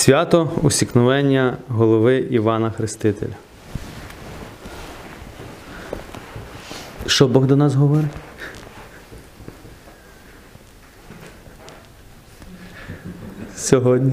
[0.00, 3.32] Свято усікновення голови Івана Хрестителя.
[7.06, 8.10] Що Бог до нас говорить?
[13.56, 14.12] Сьогодні.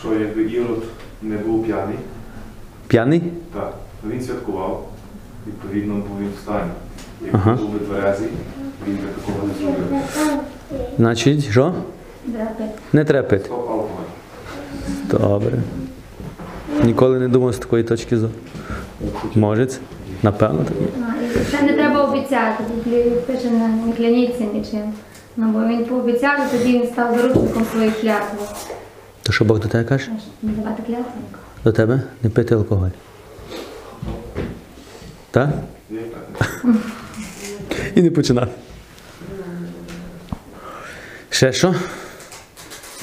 [0.00, 0.82] Що якби Ірод
[1.22, 1.98] не був п'яний,
[2.86, 3.22] П'яний?
[3.54, 4.88] так, то він святкував,
[5.46, 6.70] відповідно був він в стані.
[7.22, 7.54] Якби Ага.
[7.54, 8.28] був би тверезий,
[8.88, 10.02] він би такого не зробив.
[10.96, 11.74] Значить, що?
[12.92, 13.50] Не треба пити.
[15.10, 15.52] Добре.
[16.84, 18.32] Ніколи не думав з такої точки зору.
[19.34, 19.78] Може це?
[20.22, 20.86] Напевно, так є.
[20.98, 21.06] Ну,
[21.50, 22.64] Це не треба обіцяти.
[23.26, 24.92] Пише не, кляніться нічим.
[25.36, 28.38] Ну, бо він пообіцяв, і тоді він став заручником своєї клятви.
[29.22, 30.10] То що Бог до тебе каже?
[30.42, 31.12] Не давати клятву.
[31.64, 32.88] До тебе не пити алкоголь.
[35.30, 35.48] Так.
[37.94, 38.52] І не починати.
[41.30, 41.74] Ще що?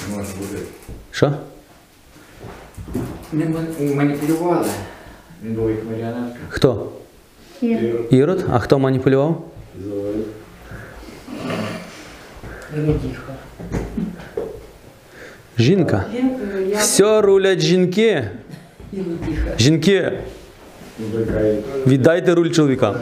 [0.09, 0.57] Може бути.
[1.11, 1.33] Що?
[3.33, 4.67] Не ман- маніпулювали.
[5.43, 6.39] Він був як маріонетка.
[6.49, 6.91] Хто?
[7.61, 7.79] Ір.
[8.09, 8.45] Ірод?
[8.51, 9.43] А хто маніпулював?
[12.77, 13.33] Іродіха.
[15.57, 16.05] Жінка.
[16.77, 18.29] Все рулять жінки.
[18.93, 19.57] Іродіха.
[19.59, 20.11] Жінки,
[21.87, 22.95] віддайте руль чоловікам.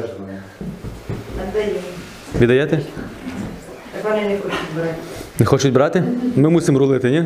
[2.41, 2.79] Віддаєте?
[4.03, 4.93] Вони не хочуть брати.
[5.41, 6.03] Не хочуть брати?
[6.35, 7.23] Ми мусимо рулити, ні?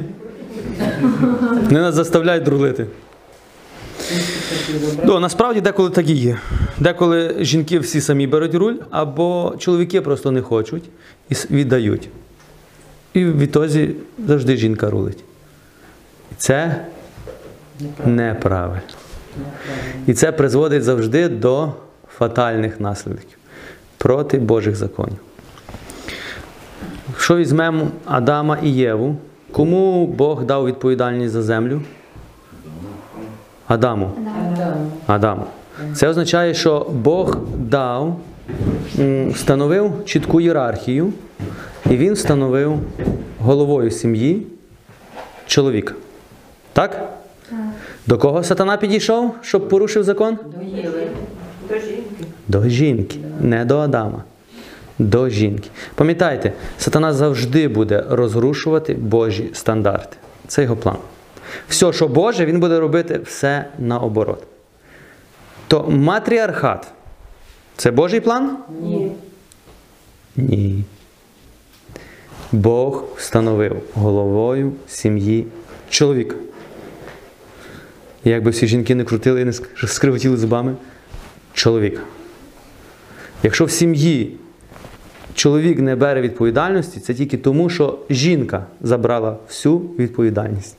[1.70, 2.86] Не нас заставляють рулити.
[5.04, 6.38] Ну, насправді деколи так і є.
[6.78, 10.84] Деколи жінки всі самі беруть руль, або чоловіки просто не хочуть
[11.30, 12.10] і віддають.
[13.14, 13.96] І в відтозі
[14.28, 15.24] завжди жінка рулить.
[16.38, 16.86] Це
[18.06, 18.82] неправильно.
[20.08, 21.74] І це призводить завжди до
[22.18, 23.38] фатальних наслідків
[23.98, 25.20] проти Божих законів.
[27.26, 29.16] Якщо візьмемо Адама і Єву,
[29.52, 31.82] кому Бог дав відповідальність за землю?
[33.68, 34.12] Адаму.
[35.08, 35.44] Адаму.
[35.94, 38.20] Це означає, що Бог дав,
[39.30, 41.14] встановив чітку ієрархію,
[41.90, 42.80] і він встановив
[43.40, 44.48] головою сім'ї
[45.48, 45.94] чоловіка.
[46.74, 47.10] Так?
[48.08, 50.38] До кого сатана підійшов, щоб порушив закон?
[50.56, 51.08] Доїли.
[51.70, 52.26] До жінки.
[52.48, 54.24] До жінки, не до Адама.
[55.00, 55.70] До жінки.
[55.96, 60.18] Пам'ятайте, сатана завжди буде розрушувати Божі стандарти.
[60.48, 60.98] Це його план.
[61.70, 64.44] Все, що Боже, він буде робити все наоборот.
[65.68, 66.88] То матріархат
[67.78, 68.58] це Божий план?
[68.82, 69.12] Ні.
[70.36, 70.84] Ні.
[72.52, 75.48] Бог встановив головою сім'ї
[75.90, 76.36] чоловіка.
[78.24, 79.54] Якби всі жінки не крутили і не
[79.88, 80.76] скривотіли зубами,
[81.54, 82.02] чоловіка.
[83.44, 84.38] Якщо в сім'ї
[85.36, 90.78] чоловік не бере відповідальності, це тільки тому, що жінка забрала всю відповідальність.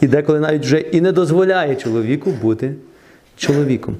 [0.00, 2.74] І деколи навіть вже і не дозволяє чоловіку бути
[3.36, 3.96] чоловіком.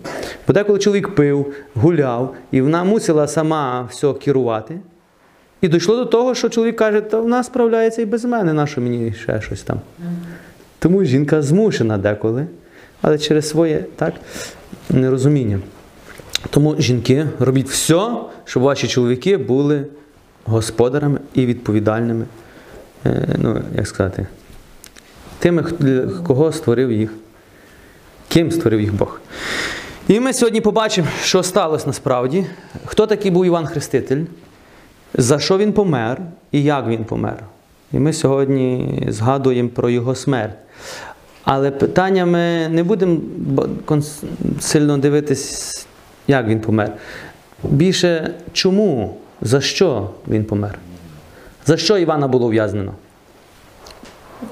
[0.47, 4.79] Бо деколи чоловік пив, гуляв, і вона мусила сама все керувати.
[5.61, 9.13] І дійшло до того, що чоловік каже, та вона справляється і без мене, нащо мені
[9.13, 9.81] ще щось там.
[10.79, 12.47] Тому жінка змушена деколи,
[13.03, 14.15] але через своє так,
[14.91, 15.59] нерозуміння.
[16.51, 18.11] Тому жінки, робіть все,
[18.49, 19.85] щоб ваші чоловіки були
[20.45, 22.25] господарами і відповідальними,
[23.07, 24.27] е, ну, як сказати,
[25.39, 25.65] тими,
[26.27, 27.11] кого створив їх,
[28.29, 29.21] ким створив їх Бог.
[30.09, 32.47] І ми сьогодні побачимо, що сталося насправді,
[32.85, 34.25] хто такий був Іван Хреститель,
[35.15, 36.21] за що він помер
[36.53, 37.43] і як він помер.
[37.93, 40.57] І ми сьогодні згадуємо про його смерть.
[41.45, 43.21] Але питання ми не будемо
[44.61, 45.87] сильно дивитись,
[46.27, 46.93] як він помер.
[47.63, 50.79] Більше чому, за що він помер?
[51.67, 52.93] За що Івана було ув'язнено?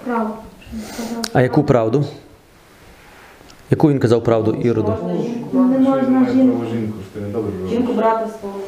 [0.05, 0.35] Правду.
[1.33, 2.05] А яку правду?
[3.71, 4.97] Яку він казав правду Іроду?
[5.23, 6.65] Жінку Не можна жінку.
[7.71, 8.59] жінку, брати свого.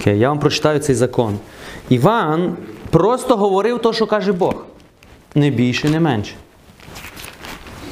[0.00, 1.38] Окей, я вам прочитаю цей закон.
[1.88, 2.56] Іван
[2.90, 4.54] просто говорив те, що каже Бог.
[5.34, 6.34] Не більше, не менше.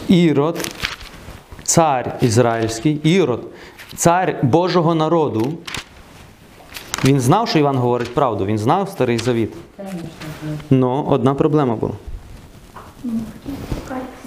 [0.09, 0.71] Ірод,
[1.63, 3.43] цар ізраїльський, Ірод,
[3.97, 5.53] цар Божого народу.
[7.05, 9.53] Він знав, що Іван говорить правду, він знав старий завіт.
[10.71, 11.93] Но одна проблема була.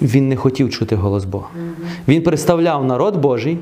[0.02, 1.48] Він не хотів чути голос Бога.
[2.08, 3.58] Він представляв народ Божий,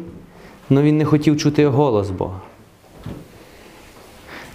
[0.71, 2.41] але він не хотів чути голос Бога.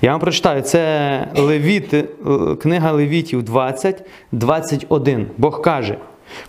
[0.01, 2.05] Я вам прочитаю, це Левіт, е,
[2.61, 5.27] книга Левітів 20, 21.
[5.37, 5.97] Бог каже: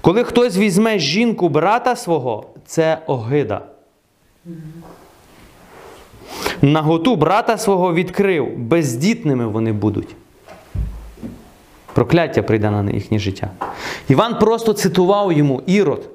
[0.00, 3.71] коли хтось візьме жінку брата свого, це огида.
[6.62, 10.16] Наготу брата свого відкрив, бездітними вони будуть.
[11.94, 13.50] Прокляття прийде на їхнє життя.
[14.08, 16.08] Іван просто цитував йому Ірод.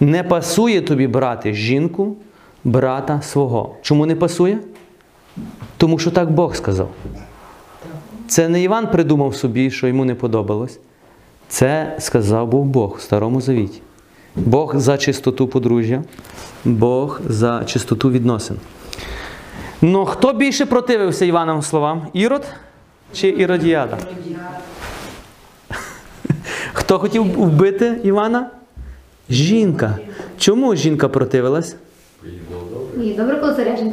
[0.00, 2.16] Не пасує тобі брати жінку,
[2.64, 3.74] брата свого.
[3.82, 4.58] Чому не пасує?
[5.76, 6.88] Тому що так Бог сказав.
[8.28, 10.80] Це не Іван придумав собі, що йому не подобалось.
[11.48, 13.80] Це сказав був Бог в Старому Завіті.
[14.46, 16.02] Бог за чистоту подружжя,
[16.64, 18.56] Бог за чистоту відносин.
[19.80, 22.06] Ну, хто більше противився Івановим словам?
[22.12, 22.44] Ірод
[23.12, 23.98] чи Іродіада?
[26.72, 28.50] Хто хотів вбити Івана?
[29.30, 29.98] Жінка.
[30.38, 31.76] Чому жінка противилась?
[33.04, 33.92] І добре, коли заряджений.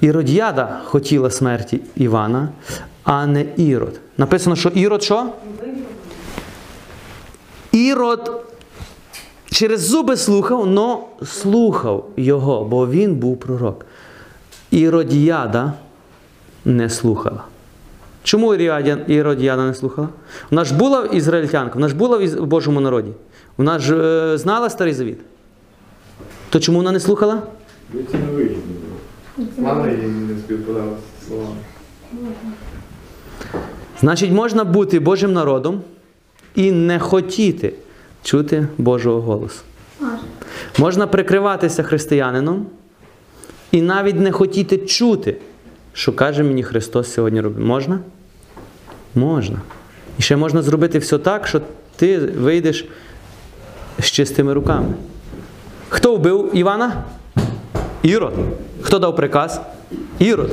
[0.00, 2.48] Іродіада хотіла смерті Івана,
[3.04, 4.00] а не Ірод.
[4.18, 5.26] Написано, що Ірод що?
[7.74, 8.44] Ірод
[9.50, 13.86] через зуби слухав, но слухав його, бо він був пророк.
[14.70, 15.72] Іродіада
[16.64, 17.44] не слухала.
[18.22, 20.08] Чому Іродіада не слухала?
[20.50, 23.10] Вона ж була ізраїльтянка, вона ж була в Божому народі.
[23.56, 25.18] Вона ж е, знала Старий Завіт.
[26.50, 27.42] То чому вона не слухала?
[28.12, 28.62] Це не вигідно.
[29.58, 30.92] Мама їм не співпадала
[31.28, 31.56] словами.
[34.00, 35.80] Значить, можна бути Божим народом
[36.54, 37.72] і не хотіти
[38.22, 39.62] чути Божого голосу.
[40.78, 42.66] Можна прикриватися християнином
[43.72, 45.36] і навіть не хотіти чути,
[45.92, 47.64] що каже мені Христос сьогодні робить.
[47.64, 47.98] Можна?
[49.14, 49.60] Можна.
[50.18, 51.60] І ще можна зробити все так, що
[51.96, 52.88] ти вийдеш
[53.98, 54.94] з чистими руками.
[55.88, 57.04] Хто вбив Івана?
[58.02, 58.34] Ірод.
[58.82, 59.60] Хто дав приказ?
[60.18, 60.50] Ірод.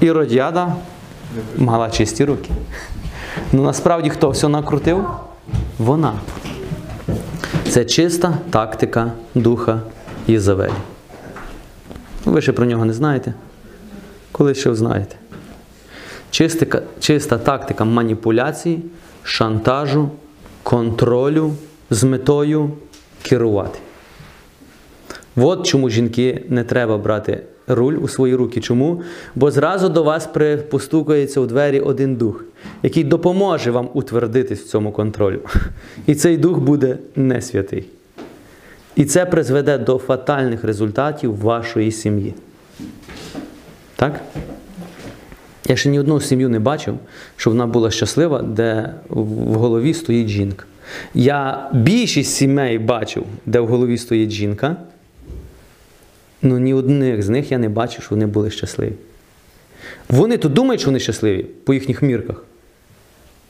[0.00, 0.76] Іродіада
[1.56, 2.50] мала чисті руки.
[3.52, 5.06] Ну насправді хто все накрутив?
[5.78, 6.14] Вона.
[7.68, 9.80] Це чиста тактика духа
[10.26, 10.72] Єзавелі.
[12.24, 13.34] Ви ще про нього не знаєте.
[14.32, 15.16] Коли ще знаєте.
[16.30, 18.82] Чистика, чиста тактика маніпуляції,
[19.22, 20.10] шантажу,
[20.62, 21.54] контролю
[21.90, 22.70] з метою
[23.22, 23.78] керувати.
[25.36, 28.60] От чому жінки не треба брати руль у свої руки.
[28.60, 29.02] Чому?
[29.34, 30.28] Бо зразу до вас
[30.70, 32.44] постукається у двері один дух,
[32.82, 35.40] який допоможе вам утвердитись в цьому контролю.
[36.06, 37.84] І цей дух буде не святий.
[38.96, 42.34] І це призведе до фатальних результатів вашої сім'ї.
[43.96, 44.20] Так?
[45.68, 46.98] Я ще ні одну сім'ю не бачив,
[47.36, 50.64] щоб вона була щаслива, де в голові стоїть жінка.
[51.14, 54.76] Я більшість сімей бачив, де в голові стоїть жінка,
[56.42, 58.92] Ну, ні одних з них я не бачив, що вони були щасливі.
[60.08, 62.44] Вони то думають, що вони щасливі по їхніх мірках.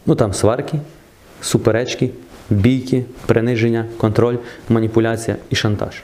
[0.06, 0.79] Ну там сварки,
[1.41, 2.11] суперечки,
[2.50, 4.37] бійки, приниження, контроль,
[4.69, 6.03] маніпуляція і шантаж.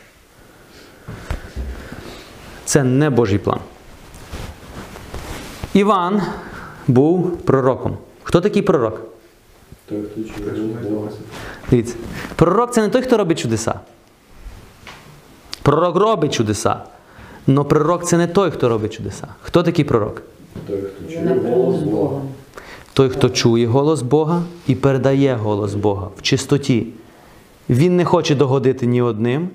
[2.64, 3.60] Це не Божий план.
[5.74, 6.22] Іван
[6.86, 7.98] був пророком.
[8.22, 9.00] Хто такий пророк?
[9.88, 10.78] Той, хто чує.
[11.70, 11.94] Дивіться,
[12.36, 13.80] пророк це не той, хто робить чудеса.
[15.62, 16.76] Пророк робить чудеса.
[17.48, 19.26] Але пророк це не той, хто робить чудеса.
[19.40, 20.22] Хто такий пророк?
[20.66, 22.22] Той, хто наповнив з Богом.
[22.92, 26.86] Той, хто чує голос Бога і передає голос Бога в чистоті.
[27.70, 29.48] Він не хоче догодити ні одним,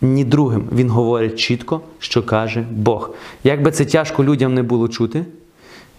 [0.00, 0.68] ні другим.
[0.72, 3.10] Він говорить чітко, що каже Бог.
[3.44, 5.24] Як би це тяжко людям не було чути,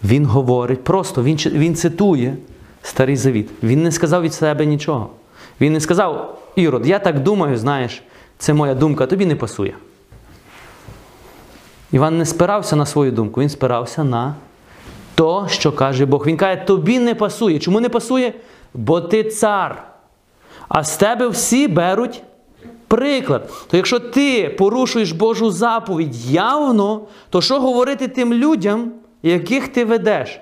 [0.03, 2.35] він говорить просто, він, він цитує
[2.83, 3.49] Старий Завіт.
[3.63, 5.09] Він не сказав від себе нічого.
[5.61, 8.03] Він не сказав, Ірод, я так думаю, знаєш,
[8.41, 9.73] це моя думка, тобі не пасує.
[11.91, 14.35] Іван не спирався на свою думку, він спирався на
[15.15, 16.27] то, що каже Бог.
[16.27, 17.59] Він каже, тобі не пасує.
[17.59, 18.33] Чому не пасує?
[18.73, 19.83] Бо ти цар.
[20.67, 22.23] А з тебе всі беруть
[22.87, 23.51] приклад.
[23.67, 28.91] То якщо ти порушуєш Божу заповідь явно, то що говорити тим людям,
[29.23, 30.39] яких ти ведеш?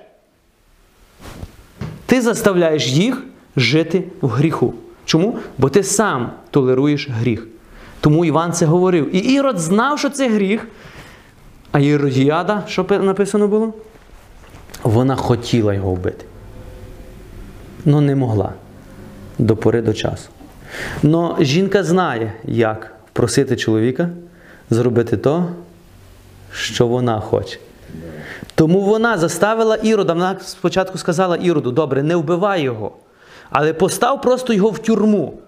[2.06, 3.24] Ти заставляєш їх
[3.56, 4.74] жити в гріху.
[5.04, 5.38] Чому?
[5.58, 7.46] Бо ти сам толеруєш гріх.
[8.00, 9.16] Тому Іван це говорив.
[9.16, 10.68] І Ірод знав, що це гріх.
[11.72, 13.74] А Іродіада, що написано було?
[14.82, 16.24] Вона хотіла його вбити.
[17.84, 18.52] але не могла
[19.38, 20.28] до пори до часу.
[21.02, 24.08] Но жінка знає, як просити чоловіка
[24.70, 25.46] зробити то,
[26.52, 27.58] що вона хоче.
[28.54, 32.92] Тому вона заставила Ірода, вона спочатку сказала Іроду, добре, не вбивай його,
[33.50, 35.38] але постав просто його в тюрму,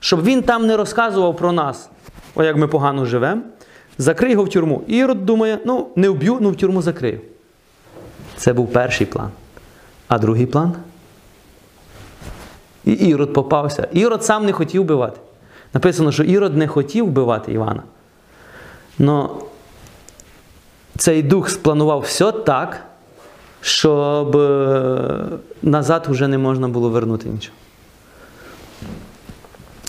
[0.00, 1.88] щоб він там не розказував про нас,
[2.34, 3.42] о, як ми погано живемо.
[3.98, 4.82] Закрий його в тюрму.
[4.86, 7.20] Ірод думає, ну не вб'ю, ну в тюрму закрию.
[8.36, 9.30] Це був перший план.
[10.08, 10.74] А другий план?
[12.84, 13.88] І Ірод попався.
[13.92, 15.20] Ірод сам не хотів вбивати.
[15.74, 17.82] Написано, що Ірод не хотів вбивати Івана.
[18.98, 19.42] Но
[20.96, 22.84] цей дух спланував все так,
[23.60, 25.24] щоб е,
[25.62, 27.56] назад вже не можна було вернути нічого.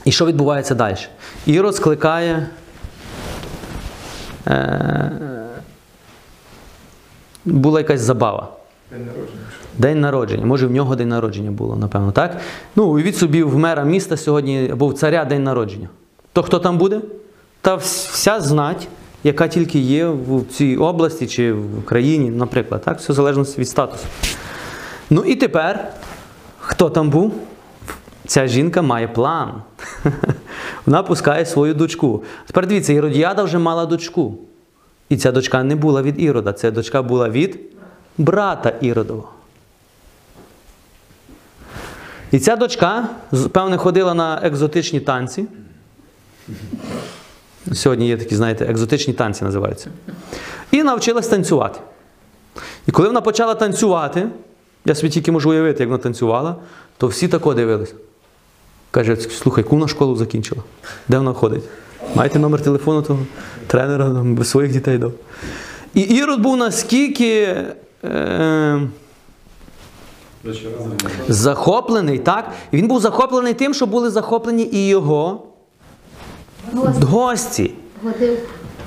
[0.09, 0.95] І що відбувається далі?
[1.45, 2.47] Ірод скликає.
[4.47, 5.11] Е,
[7.45, 8.47] була якась забава.
[8.91, 9.39] День народження.
[9.77, 10.45] День народження.
[10.45, 12.37] Може, в нього день народження було, напевно, так?
[12.75, 15.89] Ну, уявіть собі, в мера міста сьогодні або в царя день народження.
[16.33, 17.01] То хто там буде?
[17.61, 18.87] Та вся знать,
[19.23, 22.99] яка тільки є в цій області чи в країні, наприклад, так?
[22.99, 24.03] Все в залежності від статусу.
[25.09, 25.91] Ну і тепер,
[26.59, 27.33] хто там був?
[28.29, 29.61] Ця жінка має план.
[30.85, 32.23] Вона пускає свою дочку.
[32.47, 34.37] Тепер дивіться, Іродіада вже мала дочку.
[35.09, 37.59] І ця дочка не була від Ірода, ця дочка була від
[38.17, 39.29] брата Іродового.
[42.31, 43.09] І ця дочка,
[43.51, 45.45] певне, ходила на екзотичні танці.
[47.73, 49.89] Сьогодні є такі, знаєте, екзотичні танці називаються.
[50.71, 51.79] І навчилась танцювати.
[52.87, 54.27] І коли вона почала танцювати,
[54.85, 56.55] я собі тільки можу уявити, як вона танцювала,
[56.97, 57.93] то всі тако дивились.
[58.91, 60.61] Каже, слухай, яку вона школу закінчила?
[61.07, 61.63] Де вона ходить?
[62.15, 63.19] Маєте номер телефону того
[63.67, 65.11] тренера своїх дітей дав.
[65.93, 67.55] І Ірод був наскільки.
[68.03, 68.81] Е-
[71.27, 72.51] захоплений, так?
[72.73, 75.43] Він був захоплений тим, що були захоплені і його
[77.03, 77.71] Гості.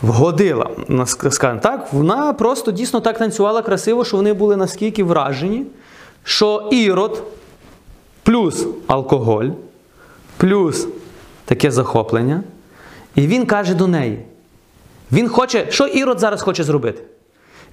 [0.02, 1.18] Вгодила, нас-
[1.62, 5.66] так, вона просто дійсно так танцювала красиво, що вони були наскільки вражені,
[6.25, 7.23] що ірод
[8.23, 9.49] плюс алкоголь,
[10.42, 10.88] плюс
[11.44, 12.42] таке захоплення.
[13.14, 14.18] І він каже до неї:
[15.12, 17.02] він хоче, що ірод зараз хоче зробити?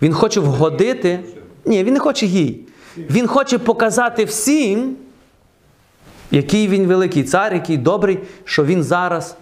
[0.02, 1.20] Він хоче вгодити.
[1.66, 2.68] Ні, він не хоче їй.
[2.98, 4.96] Він хоче показати всім,
[6.32, 9.36] який він великий цар, який добрий, що він зараз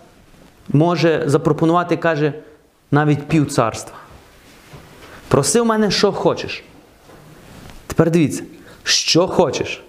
[0.70, 2.34] може запропонувати, каже,
[2.92, 3.98] навіть пів царства.
[5.28, 6.64] Проси в мене, що хочеш.
[7.88, 8.44] Тепер дивіться,
[8.84, 9.84] що хочеш.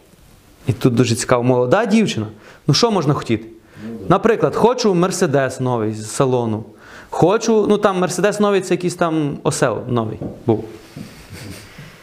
[0.67, 2.27] І тут дуже цікаво, молода дівчина.
[2.67, 3.49] Ну що можна хотіти?
[4.09, 6.65] Наприклад, хочу Мерседес новий з салону.
[7.11, 10.65] Хочу, ну там Мерседес новий це якийсь там осел новий був.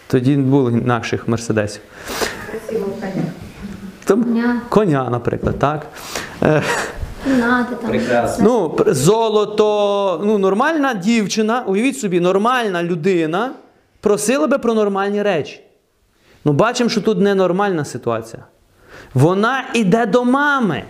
[0.07, 1.81] Тоді не було інакших мерседесів.
[2.69, 3.23] Коня.
[4.03, 4.61] Там Коня.
[4.69, 5.87] коня, наприклад, так.
[6.43, 6.63] Е.
[7.87, 8.45] Прекрасно.
[8.45, 13.51] Ну, золото, ну, нормальна дівчина, уявіть собі, нормальна людина
[13.99, 15.64] просила би про нормальні речі.
[16.45, 18.43] Ну, бачимо, що тут ненормальна ситуація.
[19.13, 20.83] Вона йде до мами.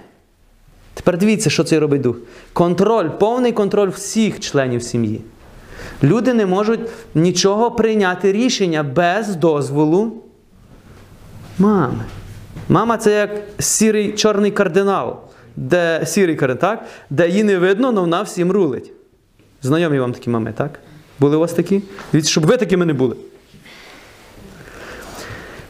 [0.94, 2.18] Тепер дивіться, що цей робить дух.
[2.54, 5.22] Контроль, повний контроль всіх членів сім'ї.
[6.04, 6.80] Люди не можуть
[7.16, 10.24] нічого прийняти рішення без дозволу
[11.60, 12.04] мами.
[12.70, 15.18] Мама це як сірий чорний кардинал,
[15.56, 16.86] де сірий кардинал, так?
[17.10, 18.92] де її не видно, але вона всім рулить.
[19.62, 20.80] Знайомі вам такі мами, так?
[21.20, 21.82] Були у вас такі?
[22.12, 23.16] Дивіться, щоб ви такими не були.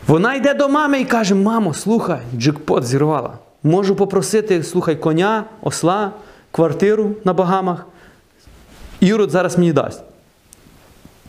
[0.07, 3.33] Вона йде до мами і каже: Мамо, слухай, джекпот зірвала.
[3.63, 6.11] Можу попросити, слухай, коня, осла,
[6.51, 7.85] квартиру на Багамах.
[8.99, 10.01] Ірод зараз мені дасть.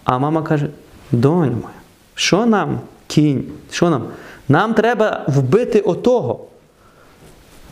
[0.05, 0.69] А мама каже:
[1.13, 1.75] доню моя,
[2.15, 3.53] що нам кінь?
[3.71, 4.07] Що нам?
[4.49, 6.45] Нам треба вбити отого,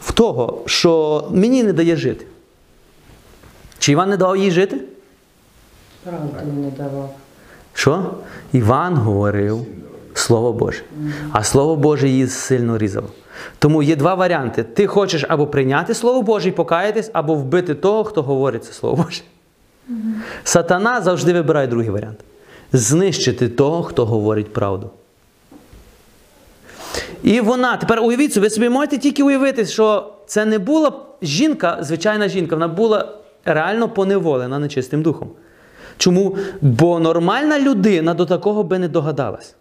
[0.01, 2.27] в того, що мені не дає жити.
[3.79, 4.81] Чи Іван не давав їй жити?
[6.05, 7.15] Правду не давав.
[7.73, 8.15] Що?
[8.53, 9.67] Іван говорив
[10.15, 10.83] Слово Боже.
[11.33, 13.09] А Слово Боже її сильно різало.
[13.59, 14.63] Тому є два варіанти.
[14.63, 19.05] Ти хочеш або прийняти Слово Боже і покаятись, або вбити того, хто говорить це Слово
[19.05, 19.23] Боже.
[20.45, 22.19] Сатана завжди вибирає другий варіант.
[22.73, 24.91] Знищити того, хто говорить правду.
[27.23, 30.93] І вона, тепер уявіть ви собі можете тільки уявити, що це не була
[31.23, 33.09] жінка, звичайна жінка, вона була
[33.45, 35.31] реально поневолена нечистим духом.
[35.97, 36.37] Чому?
[36.61, 39.55] Бо нормальна людина до такого би не догадалась.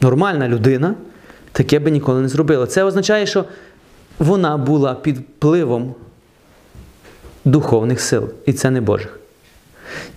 [0.00, 0.94] Нормальна людина
[1.52, 2.66] таке би ніколи не зробила.
[2.66, 3.44] Це означає, що
[4.18, 5.94] вона була під впливом
[7.44, 9.20] духовних сил, і це не Божих.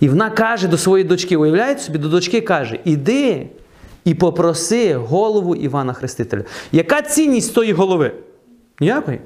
[0.00, 3.46] І вона каже до своєї дочки, уявляєте собі, до дочки каже: іди
[4.04, 6.42] і попроси голову Івана Хрестителя.
[6.72, 8.12] Яка цінність тої голови?
[8.80, 9.20] Ніякої.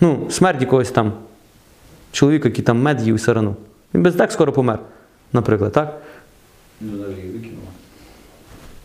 [0.00, 1.12] Ну, смерть якогось там
[2.12, 3.56] чоловіка, який там мед їв сарану.
[3.94, 4.78] Він без так скоро помер,
[5.32, 5.88] наприклад, так?
[5.90, 6.67] Ну, навіть і викинула.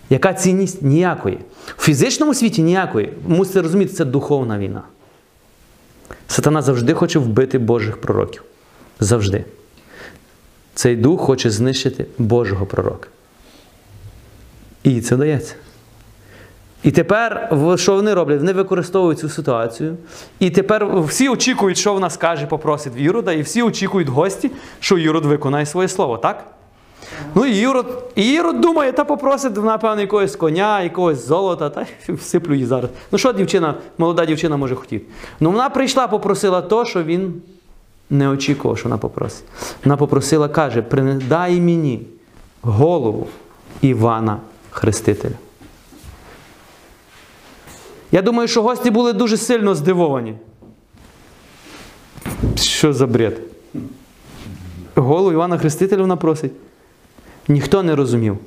[0.09, 0.81] Яка цінність?
[0.81, 1.39] Ніякої.
[1.77, 3.13] В фізичному світі ніякої.
[3.27, 4.81] Мусите розуміти, це духовна війна.
[6.27, 8.43] Сатана завжди хоче вбити Божих пророків.
[8.99, 9.45] Завжди.
[10.75, 13.07] Цей дух хоче знищити Божого пророка.
[14.83, 15.55] І це вдається.
[16.83, 18.39] І тепер, що вони роблять?
[18.39, 19.97] Вони використовують цю ситуацію.
[20.39, 25.25] І тепер всі очікують, що вона скаже, попросить Ірода, і всі очікують гості, що Ірод
[25.25, 26.45] виконає своє слово, так?
[27.35, 32.89] Ну Ірод, Ірод думає, та попросить, напевно, якогось коня, якогось золота, та всиплю їй зараз.
[33.11, 35.05] Ну що дівчина, молода дівчина може хотіти?
[35.39, 37.41] Ну вона прийшла, попросила то, що він
[38.09, 39.43] не очікував, що вона попросить.
[39.83, 40.83] Вона попросила, каже,
[41.29, 42.01] дай мені
[42.61, 43.27] голову
[43.81, 44.37] Івана
[44.71, 45.35] Хрестителя.
[48.11, 50.35] Я думаю, що гості були дуже сильно здивовані.
[52.55, 53.39] Що за бред?
[54.95, 56.51] Голову Івана Хрестителя вона просить.
[57.47, 58.37] Ніхто не розумів,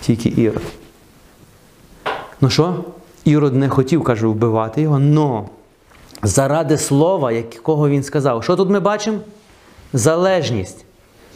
[0.00, 0.62] тільки Ірод.
[2.40, 2.84] Ну що?
[3.24, 5.48] Ірод не хотів, каже, вбивати його, но
[6.22, 8.44] заради слова, якого він сказав.
[8.44, 9.18] Що тут ми бачимо?
[9.92, 10.84] Залежність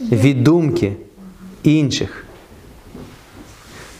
[0.01, 0.95] від думки
[1.63, 2.25] інших.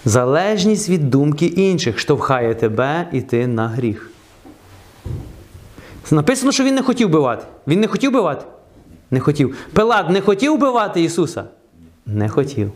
[0.05, 4.09] Залежність від думки інших штовхає тебе іти на гріх.
[6.11, 7.45] Написано, що він не хотів вбивати.
[7.67, 8.45] Він не хотів вбивати?
[9.11, 9.57] Не хотів.
[9.73, 11.43] Пилат не хотів вбивати Ісуса?
[12.05, 12.71] Не хотів.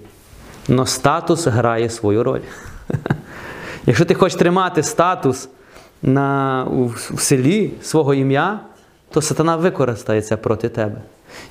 [0.67, 2.41] Но статус грає свою роль.
[3.85, 5.49] Якщо ти хочеш тримати статус
[6.01, 6.63] на,
[7.13, 8.59] в селі свого ім'я,
[9.11, 11.01] то сатана використає це проти тебе.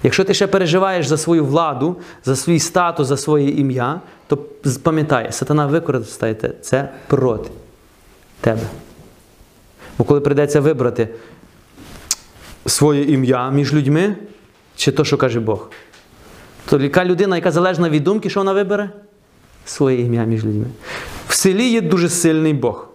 [0.02, 4.37] Якщо ти ще переживаєш за свою владу, за свій статус, за своє ім'я, то
[4.83, 7.50] пам'ятай, сатана використає це проти
[8.40, 8.62] тебе.
[9.99, 11.09] Бо коли прийдеться вибрати
[12.66, 14.16] своє ім'я між людьми,
[14.76, 15.71] чи то, що каже Бог,
[16.66, 18.90] то яка людина, яка залежна від думки, що вона вибере?
[19.64, 20.66] Своє ім'я між людьми.
[21.28, 22.88] В селі є дуже сильний Бог.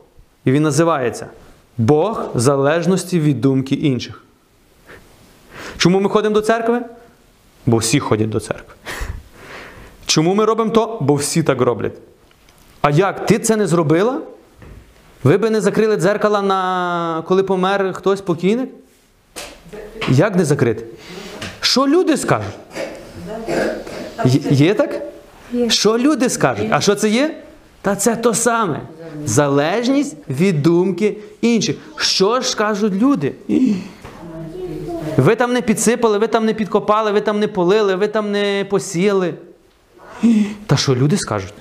[0.46, 1.28] І він називається
[1.78, 4.24] Бог залежності від думки інших.
[5.78, 6.82] Чому ми ходимо до церкви?
[7.66, 8.74] Бо всі ходять до церкви.
[10.06, 10.98] Чому ми робимо то?
[11.02, 11.94] Бо всі так роблять.
[12.82, 14.22] А як ти це не зробила?
[15.24, 17.24] Ви би не закрили дзеркала, на...
[17.28, 18.70] коли помер хтось покійник?
[20.10, 20.86] Як не закрити?
[21.62, 22.54] Що люди скажуть?
[24.26, 25.02] Є, так?
[25.54, 25.70] Є.
[25.70, 26.68] Що люди скажуть?
[26.72, 27.36] А що це є?
[27.82, 28.82] Та це то саме.
[29.26, 31.76] Залежність від думки інших.
[31.96, 33.34] Що ж скажуть люди?
[35.18, 38.66] Ви там не підсипали, ви там не підкопали, ви там не полили, ви там не
[38.70, 39.34] посіяли.
[40.66, 41.54] Та що люди скажуть?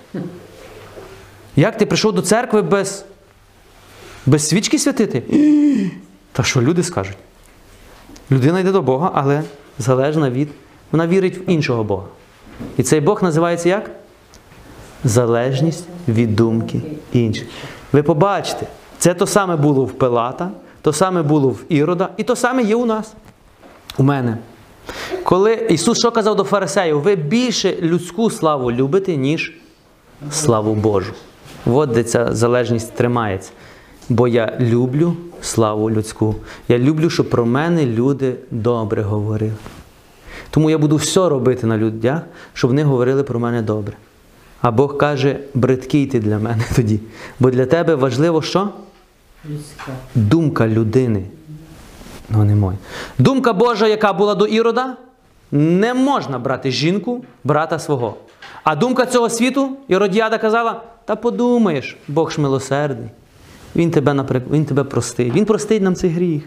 [1.57, 3.05] Як ти прийшов до церкви без,
[4.27, 5.23] без свічки святити?
[6.33, 7.16] Та що люди скажуть?
[8.31, 9.42] Людина йде до Бога, але
[9.79, 10.49] залежна від.
[10.92, 12.05] Вона вірить в іншого Бога.
[12.77, 13.90] І цей Бог називається як?
[15.05, 16.81] Залежність від думки
[17.12, 17.49] інших.
[17.92, 18.66] Ви побачите,
[18.99, 20.51] це то саме було в Пилата,
[20.83, 23.12] то саме було в Ірода, і то саме є у нас.
[23.99, 24.38] У мене.
[25.23, 29.53] Коли Ісус що казав до фарисеїв, ви більше людську славу любите, ніж
[30.31, 31.12] славу Божу.
[31.66, 33.51] От де ця залежність тримається.
[34.09, 36.35] Бо я люблю славу людську.
[36.68, 39.53] Я люблю, щоб про мене люди добре говорили.
[40.51, 42.21] Тому я буду все робити на людях,
[42.55, 43.97] щоб вони говорили про мене добре.
[44.63, 47.01] А Бог каже, бридкий ти для мене тоді.
[47.41, 48.69] Бо для тебе важливо що?
[50.15, 51.25] Думка людини.
[52.31, 52.79] Ну, не моя.
[53.19, 54.97] Думка Божа, яка була до Ірода,
[55.53, 58.15] не можна брати жінку, брата свого.
[58.65, 63.09] А думка цього світу, Іродіада казала: та подумаєш, Бог ж милосердний.
[63.77, 65.35] Він тебе, наприк- він тебе простить.
[65.35, 66.43] Він простить нам цей гріх.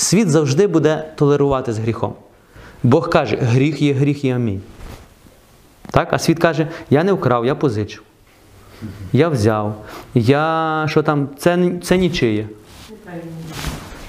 [0.00, 2.14] Світ завжди буде толерувати з гріхом.
[2.82, 4.60] Бог каже, гріх є гріх і амінь.
[5.90, 6.12] Так?
[6.12, 8.02] А світ каже, я не вкрав, я позичив.
[9.12, 9.84] Я взяв.
[10.14, 12.48] Я що там, це, це нічиє.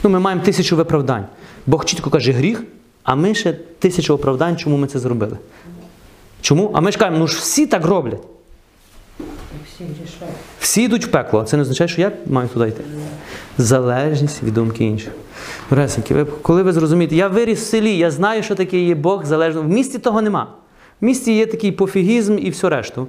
[0.04, 1.26] Ну, ми маємо тисячу виправдань.
[1.68, 2.64] Бог чітко каже гріх,
[3.04, 5.38] а ми ще тисячу оправдань, чому ми це зробили.
[6.42, 6.72] Чому?
[6.74, 8.22] А ми ж кажемо, ну ж всі так роблять.
[10.60, 11.40] Всі йдуть в пекло.
[11.40, 12.84] а Це не означає, що я маю туди йти.
[13.58, 15.12] Залежність від думки інших.
[15.72, 19.26] Ресеньки, ви, коли ви зрозумієте, я виріс в селі, я знаю, що таке є Бог
[19.26, 19.62] залежно.
[19.62, 20.48] В місті того нема.
[21.02, 23.08] В місті є такий пофігізм і все решту.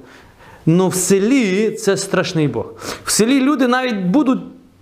[0.65, 2.65] Ну в селі це страшний Бог.
[3.03, 4.39] В селі люди навіть будуть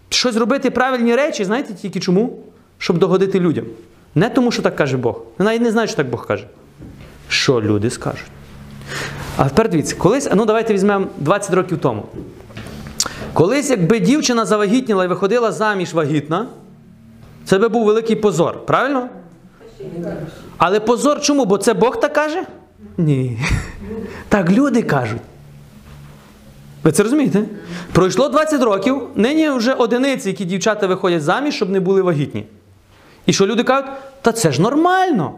[0.10, 2.40] щось робити правильні речі, знаєте, тільки чому?
[2.78, 3.66] Щоб догодити людям.
[4.16, 5.22] Не тому, що так каже Бог.
[5.38, 6.48] Вони навіть не знають, що так Бог каже.
[7.28, 8.28] Що люди скажуть.
[9.38, 12.06] А тепер дивіться, колись, ну давайте візьмемо 20 років тому.
[13.34, 16.48] Колись, якби дівчина завагітніла і виходила заміж вагітна,
[17.46, 19.10] це би був великий позор, правильно?
[20.58, 21.46] Але позор чому?
[21.46, 22.44] Бо це Бог так каже?
[22.98, 23.40] Ні.
[24.30, 25.22] Так люди кажуть.
[26.84, 27.44] Ви це розумієте?
[27.92, 32.46] Пройшло 20 років, нині вже одиниці, які дівчата виходять заміж, щоб не були вагітні.
[33.26, 33.92] І що люди кажуть,
[34.22, 35.34] та це ж нормально.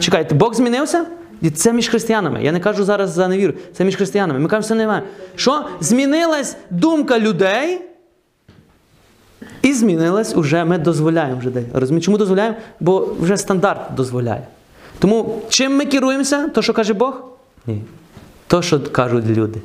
[0.00, 1.06] Чекайте, Бог змінився?
[1.42, 2.44] І це між християнами.
[2.44, 3.54] Я не кажу зараз за невіру.
[3.72, 4.40] Це між християнами.
[4.40, 5.02] Ми кажемо, це немає.
[5.36, 5.68] Що?
[5.80, 7.80] Змінилась думка людей.
[9.62, 11.50] І змінилась уже, ми дозволяємо вже.
[11.74, 12.04] Розумієте?
[12.04, 12.56] Чому дозволяємо?
[12.80, 14.46] Бо вже стандарт дозволяє.
[14.98, 16.48] Тому чим ми керуємося?
[16.48, 17.22] То, що каже Бог?
[17.66, 17.82] Ні.
[18.46, 19.60] То, що кажуть люди.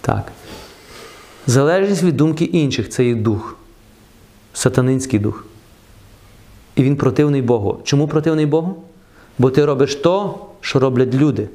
[0.00, 0.32] Так.
[1.46, 3.56] Залежність від думки інших це є дух.
[4.52, 5.44] Сатанинський дух.
[6.76, 7.80] І він противний Богу.
[7.84, 8.82] Чому противний Богу?
[9.38, 11.48] Бо ти робиш то, що роблять люди,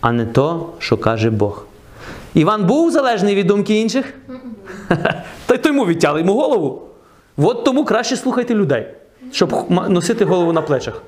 [0.00, 1.66] а не то, що каже Бог.
[2.34, 4.14] Іван був залежний від думки інших?
[5.46, 6.82] Та й то йому відтяли йому голову.
[7.36, 8.86] От тому краще слухайте людей,
[9.32, 11.02] щоб носити голову на плечах.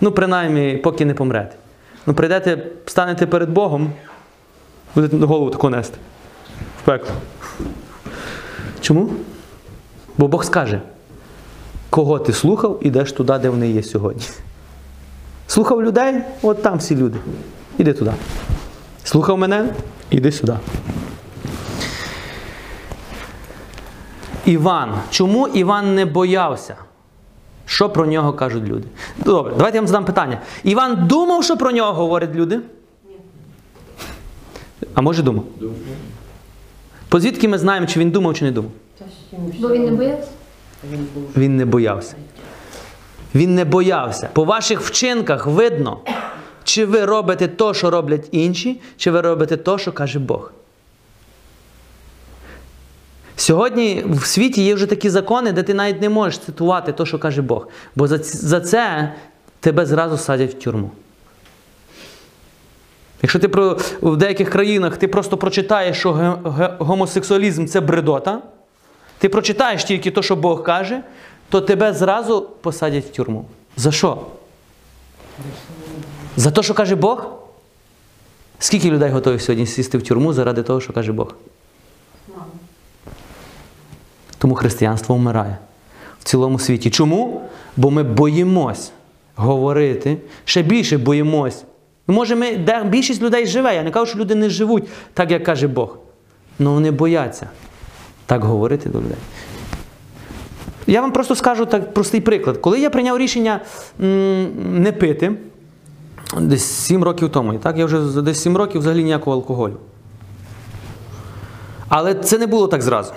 [0.00, 1.56] Ну, принаймні, поки не помрете.
[2.06, 3.92] Ну, прийдете, станете перед Богом,
[4.94, 5.98] будете голову таку нести.
[6.82, 7.10] В пекло.
[8.80, 9.10] Чому?
[10.18, 10.80] Бо Бог скаже,
[11.90, 14.24] кого ти слухав, ідеш туди, де вони є сьогодні.
[15.46, 17.18] Слухав людей, от там всі люди.
[17.78, 18.12] Іди туди.
[19.04, 19.74] Слухав мене,
[20.10, 20.56] іди сюди.
[24.44, 24.94] Іван.
[25.10, 26.76] Чому Іван не боявся?
[27.66, 28.84] Що про нього кажуть люди?
[29.24, 30.40] Добре, давайте я вам задам питання.
[30.64, 32.56] Іван думав, що про нього говорять люди?
[33.08, 33.16] Ні.
[34.94, 35.44] А може думав?
[35.60, 35.74] Думав.
[37.08, 38.70] Позвідки ми знаємо, чи він думав, чи не думав?
[39.60, 40.28] Бо він не боявся.
[41.36, 42.14] Він не боявся.
[43.34, 44.28] Він не боявся.
[44.32, 45.98] По ваших вчинках видно,
[46.64, 50.52] чи ви робите то, що роблять інші, чи ви робите то, що каже Бог.
[53.36, 57.18] Сьогодні в світі є вже такі закони, де ти навіть не можеш цитувати то, що
[57.18, 57.68] каже Бог.
[57.96, 59.12] Бо за, це
[59.60, 60.90] тебе зразу садять в тюрму.
[63.22, 66.38] Якщо ти про, в деяких країнах ти просто прочитаєш, що
[66.78, 68.42] гомосексуалізм це бредота,
[69.20, 71.02] ти прочитаєш тільки те, що Бог каже,
[71.48, 73.44] то тебе зразу посадять в тюрму.
[73.76, 74.26] За що?
[76.36, 77.26] За те, що каже Бог?
[78.58, 81.34] Скільки людей готові сьогодні сісти в тюрму заради того, що каже Бог?
[84.38, 85.58] Тому християнство вмирає
[86.20, 86.90] в цілому світі.
[86.90, 87.42] Чому?
[87.76, 88.92] Бо ми боїмось
[89.34, 91.64] говорити, ще більше боїмось.
[92.06, 93.74] Може, ми, де більшість людей живе.
[93.74, 95.98] Я не кажу, що люди не живуть так, як каже Бог.
[96.60, 97.48] Але вони бояться
[98.30, 99.16] так говорити до людей.
[100.86, 102.56] Я вам просто скажу так простий приклад.
[102.58, 103.60] Коли я прийняв рішення
[103.98, 105.32] не пити,
[106.40, 109.76] десь 7 років тому, так, я вже десь 7 років взагалі ніякого алкоголю.
[111.88, 113.12] Але це не було так зразу.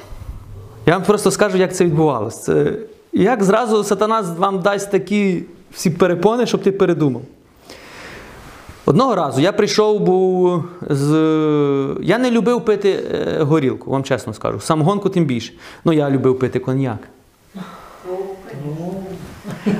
[0.86, 2.73] Я вам просто скажу, як це відбувалося.
[3.12, 7.21] Як зразу сатана вам дасть такі всі перепони, щоб ти передумав.
[8.86, 11.10] Одного разу я прийшов, був з.
[12.02, 14.60] Я не любив пити е, горілку, вам чесно скажу.
[14.60, 15.54] Самогонку тим більше.
[15.86, 17.00] Ну, я любив пити коньяк.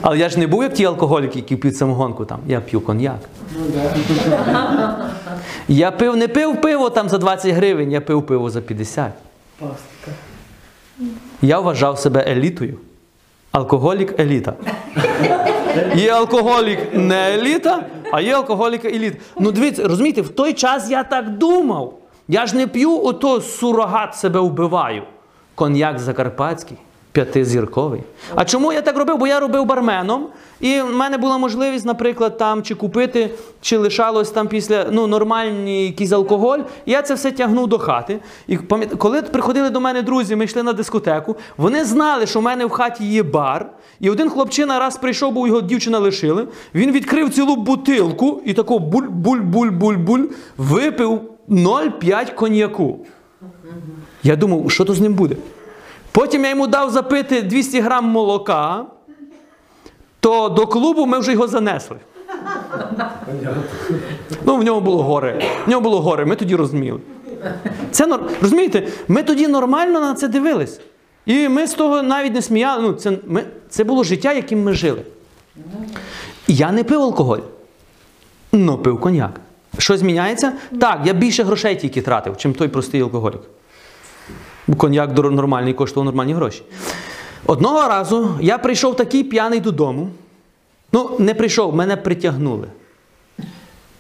[0.02, 2.40] Але я ж не був як ті алкоголіки, які п'ють самогонку там.
[2.48, 3.20] Я п'ю коньяк.
[5.68, 9.12] Я пив, не пив пиво там за 20 гривень, я пив пиво за 50.
[11.42, 12.78] Я вважав себе елітою.
[13.52, 14.54] Алкоголік еліта.
[15.96, 19.18] Є алкоголік не еліта, а є алкоголіка еліта.
[19.40, 21.94] Ну дивіться, розумієте, в той час я так думав.
[22.28, 25.04] Я ж не п'ю ото сурогат себе вбиваю.
[25.56, 26.78] Коньяк закарпатський,
[27.14, 28.02] п'ятизірковий.
[28.36, 29.18] А чому я так робив?
[29.18, 30.28] Бо я робив барменом,
[30.60, 33.30] і в мене була можливість, наприклад, там чи купити,
[33.62, 36.60] чи лишалось там після ну, нормальний якийсь алкоголь.
[36.86, 38.20] Я це все тягнув до хати.
[38.48, 38.58] І
[38.98, 42.70] коли приходили до мене друзі, ми йшли на дискотеку, вони знали, що в мене в
[42.70, 43.70] хаті є бар.
[44.00, 46.48] І один хлопчина раз прийшов, бо його дівчина лишили.
[46.76, 50.26] Він відкрив цілу бутилку і тако буль-буль-буль-буль-буль
[50.58, 53.00] випив 0,5 коньяку.
[54.24, 55.36] Я думав, що то з ним буде.
[56.14, 58.86] Потім я йому дав запити 200 грам молока,
[60.20, 61.98] то до клубу ми вже його занесли.
[64.46, 65.42] Ну, в нього було горе.
[65.66, 67.00] В нього було горе, ми тоді розуміли.
[67.92, 70.80] Це розумієте, ми тоді нормально на це дивились.
[71.26, 72.82] І ми з того навіть не сміяли.
[72.82, 75.02] Ну, це, ми, це було життя, яким ми жили.
[76.48, 77.40] Я не пив алкоголь,
[78.54, 79.40] але пив коньяк.
[79.78, 80.54] Що зміняється?
[80.82, 83.42] Так, я більше грошей тільки тратив, чим той простий алкоголік.
[84.78, 86.64] Коньяк нормальний коштував нормальні гроші.
[87.46, 90.10] Одного разу я прийшов такий п'яний додому.
[90.92, 92.68] Ну, не прийшов, мене притягнули.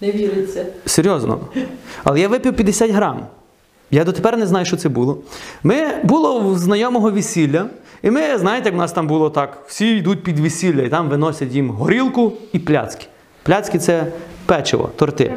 [0.02, 0.66] Не віриться.
[0.86, 1.40] Серйозно.
[2.04, 3.26] Але я випив 50 грам.
[3.92, 5.18] Я дотепер не знаю, що це було.
[5.64, 7.66] Ми було в знайомого весілля,
[8.04, 11.10] і ми, знаєте, як в нас там було так: всі йдуть під весілля, і там
[11.10, 13.06] виносять їм горілку і пляцки.
[13.44, 14.08] Пляцки це
[14.46, 15.34] печиво, торти.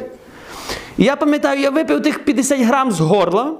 [0.98, 3.54] І я пам'ятаю, я випив тих 50 грам з горла,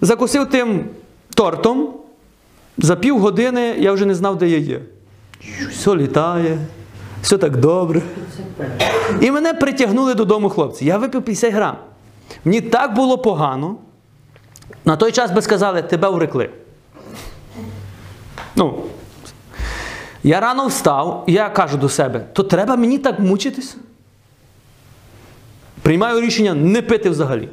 [0.00, 0.84] закусив тим
[1.34, 1.94] тортом.
[2.78, 4.80] За півгодини я вже не знав, де я є.
[5.70, 6.58] Все літає,
[7.22, 8.02] все так добре.
[9.20, 10.84] І мене притягнули додому хлопці.
[10.84, 11.76] Я випив 50 грам.
[12.44, 13.76] Мені так було погано.
[14.84, 16.50] На той час би сказали, тебе урекли.
[18.56, 18.82] Ну,
[20.22, 23.76] Я рано встав, і я кажу до себе, то треба мені так мучитись?
[25.82, 27.48] Приймаю рішення не пити взагалі.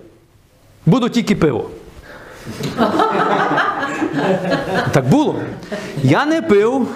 [0.85, 1.69] Буду тільки пиво.
[4.91, 5.35] Так було.
[6.03, 6.87] Я не пив,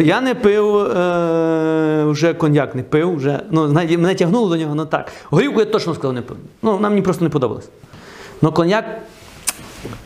[0.00, 4.74] я не пив, е, вже коньяк не пив, вже, ну, знаєте, мене тягнуло до нього,
[4.74, 5.12] ну так.
[5.30, 6.36] Горівку я точно сказав не пив.
[6.62, 7.68] Ну, вона мені просто не подобалась.
[8.42, 8.84] Ну, коньяк,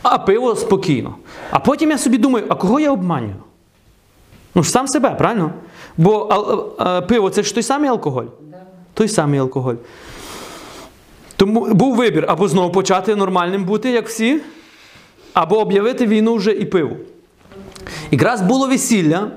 [0.03, 1.15] а пиво спокійно.
[1.51, 3.35] А потім я собі думаю, а кого я обманюю?
[4.55, 5.51] Ну ж сам себе, правильно?
[5.97, 8.25] Бо ал- е, пиво це ж той самий алкоголь.
[8.95, 9.75] Той самий алкоголь.
[11.37, 14.41] Тому був вибір або знову почати нормальним бути, як всі,
[15.35, 16.97] або об'явити війну вже і пиву.
[18.11, 19.31] Якраз було весілля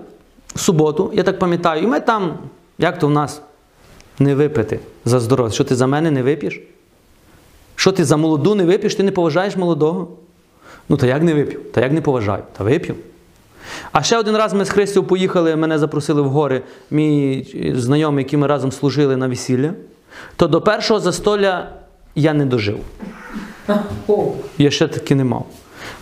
[0.56, 2.38] в суботу, я так пам'ятаю, і ми там,
[2.78, 3.42] як то в нас,
[4.20, 5.54] не випити за здоров'я.
[5.54, 6.62] Що ти за мене не вип'єш?
[7.76, 10.08] Що ти за молоду не вип'єш, ти не поважаєш молодого?
[10.90, 11.60] Ну, та як не вип'ю?
[11.72, 12.44] Та як не поважаю?
[12.58, 12.96] Та вип'ю.
[13.92, 18.40] А ще один раз ми з Христю поїхали, мене запросили в гори, мій знайомий, який
[18.40, 19.74] ми разом служили на весілля,
[20.36, 21.70] то до першого застолля
[22.16, 22.80] я не дожив.
[24.58, 25.46] Я ще таки не мав.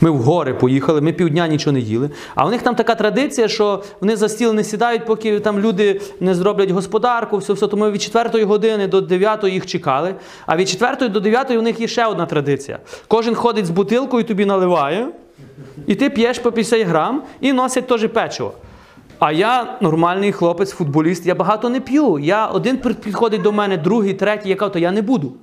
[0.01, 2.09] Ми в гори поїхали, ми півдня нічого не їли.
[2.35, 6.01] А у них там така традиція, що вони за стіл не сідають, поки там люди
[6.19, 7.67] не зроблять господарку, все, все.
[7.67, 10.15] Тому від 4 години до 9 їх чекали.
[10.45, 12.79] А від 4 до 9 у них є ще одна традиція.
[13.07, 15.07] Кожен ходить з бутилкою, тобі наливає,
[15.87, 18.53] і ти п'єш по 50 грам і носять теж печиво.
[19.19, 22.19] А я нормальний хлопець, футболіст, я багато не п'ю.
[22.19, 25.33] Я один підходить до мене, другий, третій, я кажу, то я не буду.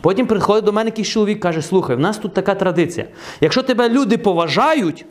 [0.00, 3.06] Потім приходить до мене якийсь чоловік, каже: слухай, в нас тут така традиція.
[3.40, 5.04] Якщо тебе люди поважають,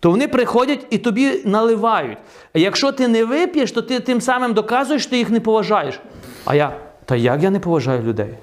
[0.00, 2.18] то вони приходять і тобі наливають.
[2.54, 6.00] А якщо ти не вип'єш, то ти тим самим доказуєш, що ти їх не поважаєш.
[6.44, 8.34] А я, та як я не поважаю людей?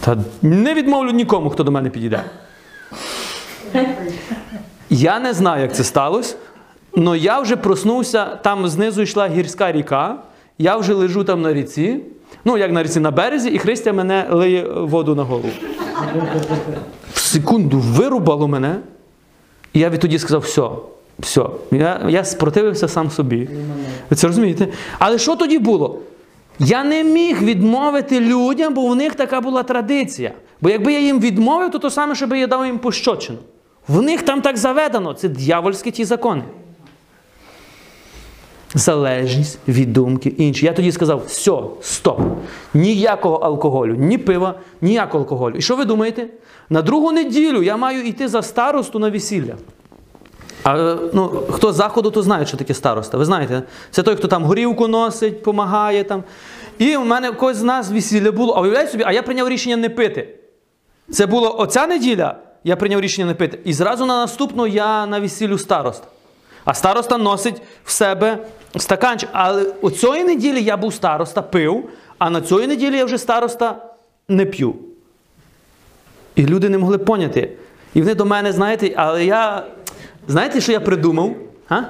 [0.00, 2.24] Та не відмовлю нікому, хто до мене підійде.
[4.90, 6.36] Я не знаю, як це сталося,
[6.96, 10.16] але я вже проснувся, там знизу йшла гірська ріка,
[10.58, 12.00] я вже лежу там на ріці,
[12.44, 15.48] ну як на ріці на березі, і Христя мене лиє воду на голову.
[17.12, 18.76] В секунду вирубало мене,
[19.72, 20.62] і я відтоді сказав: все,
[21.18, 21.46] все.
[21.70, 23.48] Я, я спротивився сам собі.
[24.10, 24.68] Ви це розумієте?
[24.98, 25.98] Але що тоді було?
[26.58, 30.32] Я не міг відмовити людям, бо у них така була традиція.
[30.60, 33.38] Бо якби я їм відмовив, то то саме, щоб я дав їм пощочину.
[33.88, 35.14] В них там так заведено.
[35.14, 36.42] Це дьявольські ті закони.
[38.74, 40.66] Залежність від думки інші.
[40.66, 42.20] Я тоді сказав: все, стоп.
[42.74, 45.54] Ніякого алкоголю, ні пива, ніякого алкоголю.
[45.56, 46.26] І що ви думаєте?
[46.70, 49.54] На другу неділю я маю йти за старосту на весілля.
[50.64, 53.18] А ну, хто з заходу, то знає, що таке староста.
[53.18, 56.24] Ви знаєте, це той, хто там горівку носить, допомагає там.
[56.78, 58.52] І у мене когось з нас весілля було.
[58.52, 60.28] А уявляєте собі, а я прийняв рішення не пити.
[61.10, 63.58] Це було оця неділя, я прийняв рішення не пити.
[63.64, 66.06] І зразу на наступну я на весіллю староста.
[66.64, 68.38] А староста носить в себе
[68.76, 69.28] стаканчик.
[69.32, 71.84] Але оцієї неділі я був староста, пив,
[72.18, 73.86] а на цієї неділі я вже староста
[74.28, 74.74] не п'ю.
[76.34, 77.52] І люди не могли поняти.
[77.94, 79.66] І вони до мене, знаєте, але я.
[80.28, 81.34] Знаєте, що я придумав?
[81.68, 81.80] А?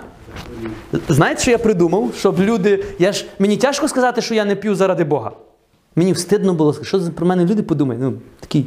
[1.08, 2.12] Знаєте, що я придумав?
[2.18, 2.84] Щоб люди.
[2.98, 3.26] Я ж...
[3.38, 5.32] Мені тяжко сказати, що я не п'ю заради Бога.
[5.96, 8.02] Мені встидно було сказати, що про мене люди подумають.
[8.02, 8.66] Ну, такий,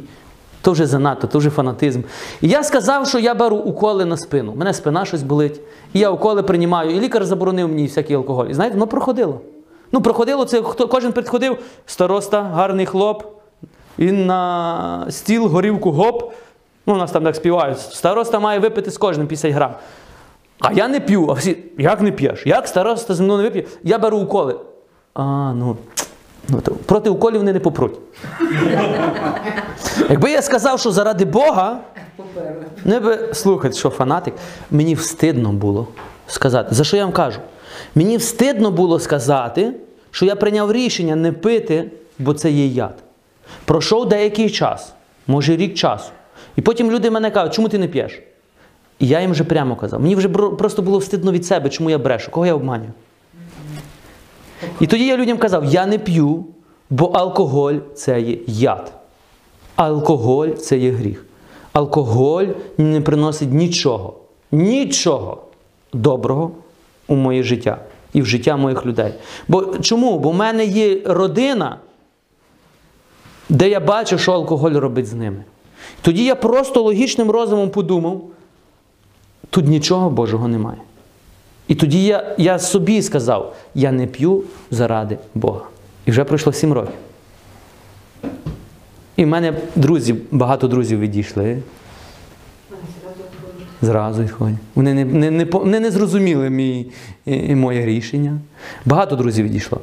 [0.62, 2.00] то вже занадто, то вже фанатизм.
[2.40, 4.54] І я сказав, що я беру уколи на спину.
[4.56, 5.60] Мене спина щось болить.
[5.92, 6.96] І я уколи приймаю.
[6.96, 8.46] І лікар заборонив мені всякий алкоголь.
[8.46, 9.40] І знаєте, воно проходило.
[9.92, 13.22] Ну, проходило це, хто кожен підходив, староста, гарний хлоп.
[13.98, 16.32] Він на стіл, горівку гоп.
[16.86, 17.80] Ну, у нас там так співають.
[17.80, 19.74] Староста має випити з кожним 50 грам.
[20.60, 21.26] А я не п'ю.
[21.30, 22.46] А всі, як не п'єш?
[22.46, 23.64] Як староста зі мною не вип'є?
[23.82, 24.56] Я беру уколи.
[25.14, 25.76] А, ну.
[26.86, 27.94] Проти уколів вони не попруть.
[30.10, 31.80] Якби я сказав, що заради Бога,
[32.84, 34.34] не би, слухайте, що фанатик,
[34.70, 35.88] мені встидно було
[36.26, 36.74] сказати.
[36.74, 37.40] За що я вам кажу?
[37.94, 39.72] Мені встидно було сказати,
[40.10, 42.94] що я прийняв рішення не пити, бо це є яд.
[43.64, 44.92] Пройшов деякий час,
[45.26, 46.10] може рік часу.
[46.56, 48.22] І потім люди мене кажуть, чому ти не п'єш?
[48.98, 50.00] І я їм вже прямо казав.
[50.00, 52.92] Мені вже просто було встидно від себе, чому я брешу, кого я обманюю.
[54.80, 56.44] І тоді я людям казав: я не п'ю,
[56.90, 58.92] бо алкоголь це є яд.
[59.76, 61.26] Алкоголь це є гріх.
[61.72, 62.46] Алкоголь
[62.78, 64.14] не приносить нічого,
[64.52, 65.42] нічого
[65.92, 66.50] доброго
[67.08, 67.78] у моє життя
[68.12, 69.14] і в життя моїх людей.
[69.48, 70.18] Бо чому?
[70.18, 71.78] Бо в мене є родина,
[73.48, 75.44] де я бачу, що алкоголь робить з ними.
[76.02, 78.22] Тоді я просто логічним розумом подумав:
[79.50, 80.78] тут нічого Божого немає.
[81.70, 85.62] І тоді я, я собі сказав: я не п'ю заради Бога.
[86.06, 86.94] І вже пройшло сім років.
[89.16, 91.62] І в мене друзі, багато друзів відійшли.
[93.82, 94.58] Зразу відходять.
[94.74, 96.86] Вони не, не, не, вони не зрозуміли мій,
[97.24, 98.38] і, моє рішення.
[98.84, 99.80] Багато друзів відійшло.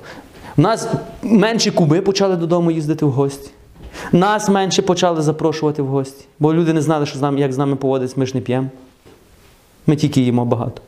[0.58, 0.88] У нас
[1.24, 3.50] менші куми почали додому їздити в гості.
[4.12, 6.26] Нас менше почали запрошувати в гості.
[6.40, 8.68] Бо люди не знали, що з нами, як з нами поводиться, ми ж не п'ємо.
[9.88, 10.82] Ми тільки їмо багато.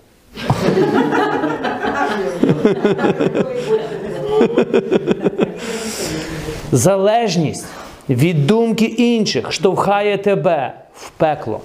[6.72, 7.68] Залежність
[8.10, 11.62] від думки інших штовхає тебе в пекло.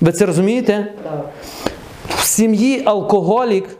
[0.00, 0.92] Ви це розумієте?
[2.08, 3.76] В сім'ї алкоголік,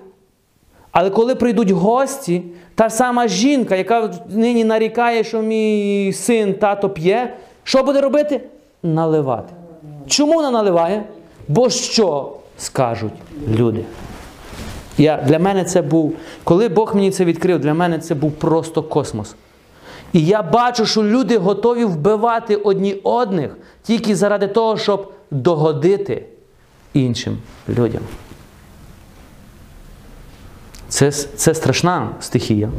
[0.93, 2.43] але коли прийдуть гості,
[2.75, 8.41] та сама жінка, яка нині нарікає, що мій син тато п'є, що буде робити?
[8.83, 9.53] Наливати.
[10.07, 11.03] Чому вона наливає?
[11.49, 13.13] Бо що скажуть
[13.49, 13.85] люди?
[14.99, 18.83] Я, для мене це був, коли Бог мені це відкрив, для мене це був просто
[18.83, 19.35] космос.
[20.13, 26.27] І я бачу, що люди готові вбивати одні одних тільки заради того, щоб догодити
[26.95, 28.03] іншим людям.
[30.89, 32.71] Це, це страшна стихія.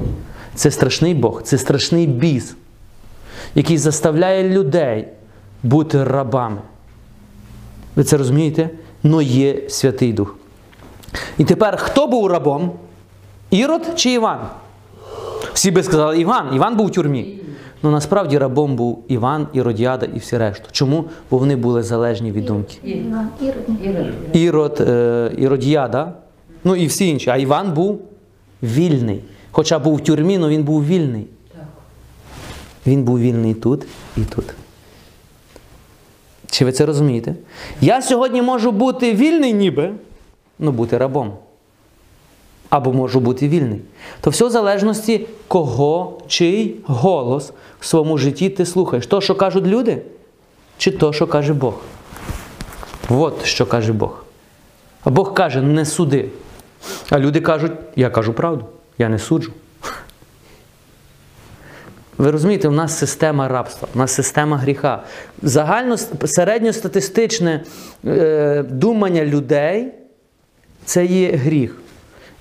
[0.55, 2.55] Це страшний Бог, це страшний біс,
[3.55, 5.07] який заставляє людей
[5.63, 6.61] бути рабами.
[7.95, 8.69] Ви це розумієте?
[9.03, 10.35] Но є Святий Дух.
[11.37, 12.71] І тепер хто був рабом?
[13.49, 14.39] Ірод чи Іван?
[15.53, 16.55] Всі би сказали Іван.
[16.55, 17.37] Іван був в тюрмі.
[17.83, 20.65] Ну насправді рабом був Іван, Іродіада і всі решту.
[20.71, 21.05] Чому?
[21.31, 22.77] Бо вони були залежні від думки.
[24.33, 24.81] Ірод.
[24.81, 26.13] Е, Іродіада,
[26.63, 27.29] ну і всі інші.
[27.29, 28.01] А Іван був
[28.63, 29.21] вільний.
[29.51, 31.27] Хоча був в тюрмі, але він був вільний.
[32.87, 33.85] Він був вільний тут
[34.17, 34.45] і тут.
[36.51, 37.35] Чи ви це розумієте?
[37.81, 39.91] Я сьогодні можу бути вільний ніби,
[40.59, 41.33] ну бути рабом.
[42.69, 43.79] Або можу бути вільний.
[44.21, 49.07] То все в залежності, кого, чий голос в своєму житті ти слухаєш.
[49.07, 50.01] То, що кажуть люди,
[50.77, 51.73] чи то, що каже Бог.
[53.09, 54.23] От що каже Бог.
[55.03, 56.29] А Бог каже, не суди.
[57.09, 58.65] А люди кажуть, я кажу правду,
[58.97, 59.51] я не суджу.
[62.17, 65.03] Ви розумієте, у нас система рабства, у нас система гріха.
[65.41, 67.63] Загально середньостатистичне
[68.05, 69.91] е, думання людей
[70.85, 71.77] це є гріх.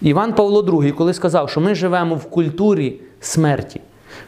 [0.03, 3.81] Іван Павло II, коли сказав, що ми живемо в культурі смерті,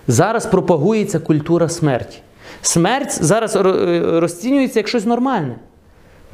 [0.09, 2.18] зараз пропагується культура смерті.
[2.62, 3.61] Смерть зараз е,
[4.20, 5.57] розцінюється як щось нормальне.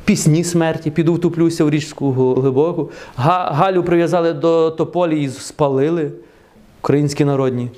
[0.05, 2.91] Пісні смерті, піду втуплюся в річку глибоку.
[3.17, 6.13] Галю прив'язали до тополі і спалили.
[6.81, 7.71] Українські народні.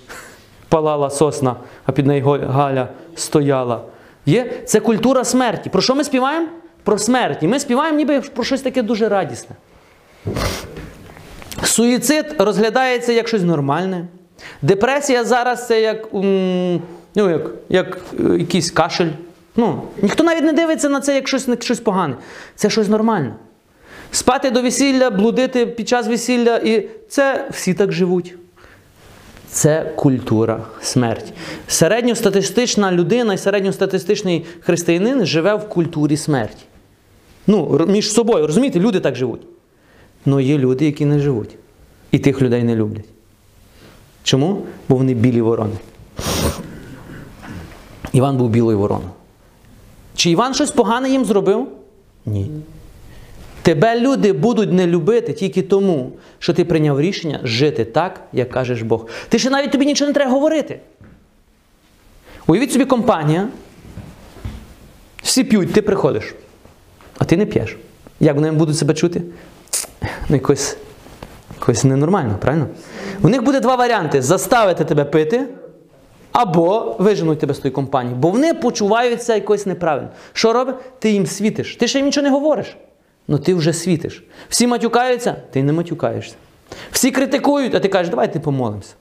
[0.71, 1.57] Палала сосна,
[1.87, 3.81] а під нею Галя стояла.
[4.27, 4.53] Є?
[4.67, 5.71] Це культура смерті.
[5.71, 6.47] Про що ми співаємо?
[6.85, 7.43] Про смерть.
[7.43, 9.57] І ми співаємо ніби про щось таке дуже радісне.
[11.63, 14.05] Суїцид розглядається як щось нормальне.
[14.63, 16.81] Депресія зараз це як, ну,
[17.15, 19.11] як, як е, якийсь кашель.
[19.57, 22.15] Ну, ніхто навіть не дивиться на це як щось, як щось погане.
[22.55, 23.35] Це щось нормальне.
[24.13, 28.35] Спати до весілля, блудити під час весілля, і це всі так живуть.
[29.53, 31.33] Це культура смерті.
[31.69, 36.65] Середньостатистична людина і середньостатистичний християнин живе в культурі смерті.
[37.47, 39.41] Ну, між собою, розумієте, люди так живуть.
[40.27, 41.57] Ну є люди, які не живуть.
[42.11, 43.05] І тих людей не люблять.
[44.23, 44.63] Чому?
[44.89, 45.77] Бо вони білі ворони.
[48.13, 49.11] Іван був білою вороною.
[50.15, 51.69] Чи Іван щось погане їм зробив?
[52.27, 52.51] Ні.
[53.71, 58.83] Тебе люди будуть не любити тільки тому, що ти прийняв рішення жити так, як кажеш
[58.83, 59.07] Бог.
[59.29, 60.81] Ти ще навіть тобі нічого не треба говорити.
[62.47, 63.49] Уявіть собі компанія.
[65.23, 66.35] Всі п'ють, ти приходиш,
[67.19, 67.77] а ти не п'єш.
[68.21, 69.23] Як вони будуть себе чути?
[70.03, 70.77] Ну, якось,
[71.61, 72.67] якось ненормально, правильно?
[73.23, 75.47] У них буде два варіанти: заставити тебе пити,
[76.33, 78.15] або виженуть тебе з тої компанії.
[78.15, 80.09] Бо вони почуваються якось неправильно.
[80.33, 80.77] Що робить?
[80.99, 81.77] Ти їм світиш.
[81.77, 82.77] Ти ще їм нічого не говориш.
[83.31, 84.25] Ну ти вже світиш.
[84.49, 86.35] Всі матюкаються, ти не матюкаєшся.
[86.91, 88.95] Всі критикують, а ти кажеш, давайте помолимося.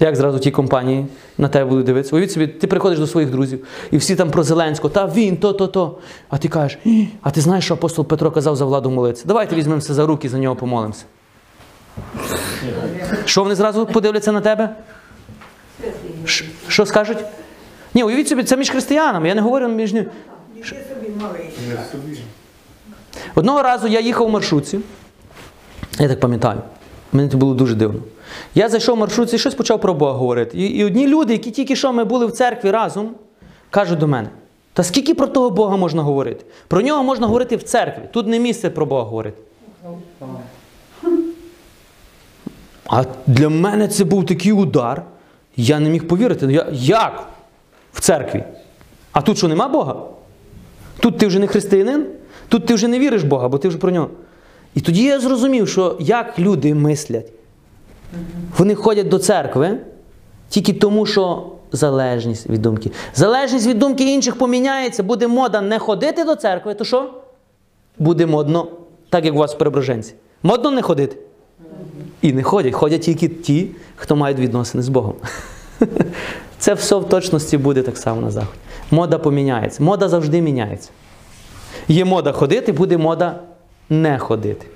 [0.00, 1.06] Як зразу ті компанії
[1.38, 2.16] на тебе будуть дивитися?
[2.16, 5.52] Уявіть собі, ти приходиш до своїх друзів, і всі там про Зеленського, та він, то,
[5.52, 5.98] то, то.
[6.28, 6.78] А ти кажеш,
[7.22, 9.24] а ти знаєш, що апостол Петро казав за владу молитися?
[9.26, 11.04] Давайте візьмемося за руки, за нього помолимося.
[13.24, 14.74] Що вони зразу подивляться на тебе?
[16.24, 17.18] Ш- Що скажуть?
[17.94, 20.06] Ні, уявіть собі, це між християнами, я не говорю між ними.
[21.92, 22.18] Собі.
[23.34, 24.78] Одного разу я їхав у маршрутці,
[25.98, 26.60] я так пам'ятаю,
[27.12, 28.00] мені це було дуже дивно.
[28.54, 30.58] Я зайшов в маршрутці і щось почав про Бога говорити.
[30.58, 33.10] І, і одні люди, які тільки що ми були в церкві разом,
[33.70, 34.28] кажуть до мене:
[34.72, 36.44] та скільки про того Бога можна говорити?
[36.68, 38.02] Про нього можна говорити в церкві.
[38.12, 39.36] Тут не місце про Бога говорити.
[42.86, 45.02] А для мене це був такий удар.
[45.56, 46.46] Я не міг повірити.
[46.46, 47.28] Ну, Я, як?
[47.92, 48.44] В церкві?
[49.12, 49.96] А тут що нема Бога?
[51.00, 52.06] Тут ти вже не християнин?
[52.48, 54.10] Тут ти вже не віриш в Бога, бо ти вже про нього.
[54.74, 57.32] І тоді я зрозумів, що як люди мислять.
[58.58, 59.78] Вони ходять до церкви
[60.48, 62.90] тільки тому, що залежність від думки.
[63.14, 67.10] Залежність від думки інших поміняється, буде мода не ходити до церкви, то що?
[67.98, 68.66] Буде модно,
[69.10, 70.14] так як у вас в Преображенці.
[70.42, 71.16] Модно не ходити.
[72.22, 72.74] І не ходять.
[72.74, 75.14] Ходять тільки ті, хто мають відносини з Богом.
[76.58, 78.58] Це все в точності буде так само на заході.
[78.90, 79.82] Мода поміняється.
[79.82, 80.90] Мода завжди міняється.
[81.88, 83.40] Є мода ходити, буде мода
[83.90, 84.66] не ходити.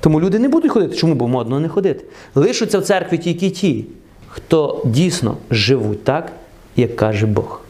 [0.00, 0.96] Тому люди не будуть ходити.
[0.96, 1.14] Чому?
[1.14, 2.04] Бо модно не ходити.
[2.34, 3.84] Лишаться в церкві тільки ті,
[4.28, 6.32] хто дійсно живуть так,
[6.76, 7.60] як каже Бог.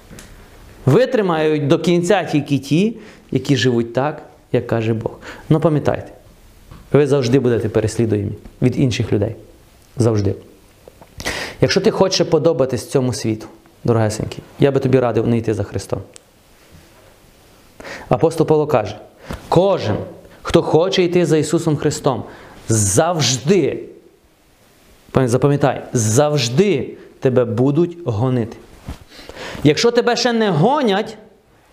[0.86, 2.96] Витримають до кінця тільки ті,
[3.30, 4.22] які живуть так,
[4.52, 5.12] як каже Бог.
[5.48, 6.12] Ну пам'ятайте,
[6.92, 8.32] ви завжди будете переслідуємі
[8.62, 9.36] від інших людей.
[9.96, 10.34] Завжди.
[11.60, 13.46] Якщо ти хочеш подобатись цьому світу,
[13.84, 16.00] дорогесенький, я би тобі радив не йти за Христом.
[18.10, 18.98] Апостол Павло каже:
[19.48, 19.96] кожен,
[20.42, 22.24] хто хоче йти за Ісусом Христом,
[22.68, 23.84] завжди,
[25.12, 28.56] пам'ят- запам'ятай, завжди тебе будуть гонити.
[29.64, 31.18] Якщо тебе ще не гонять,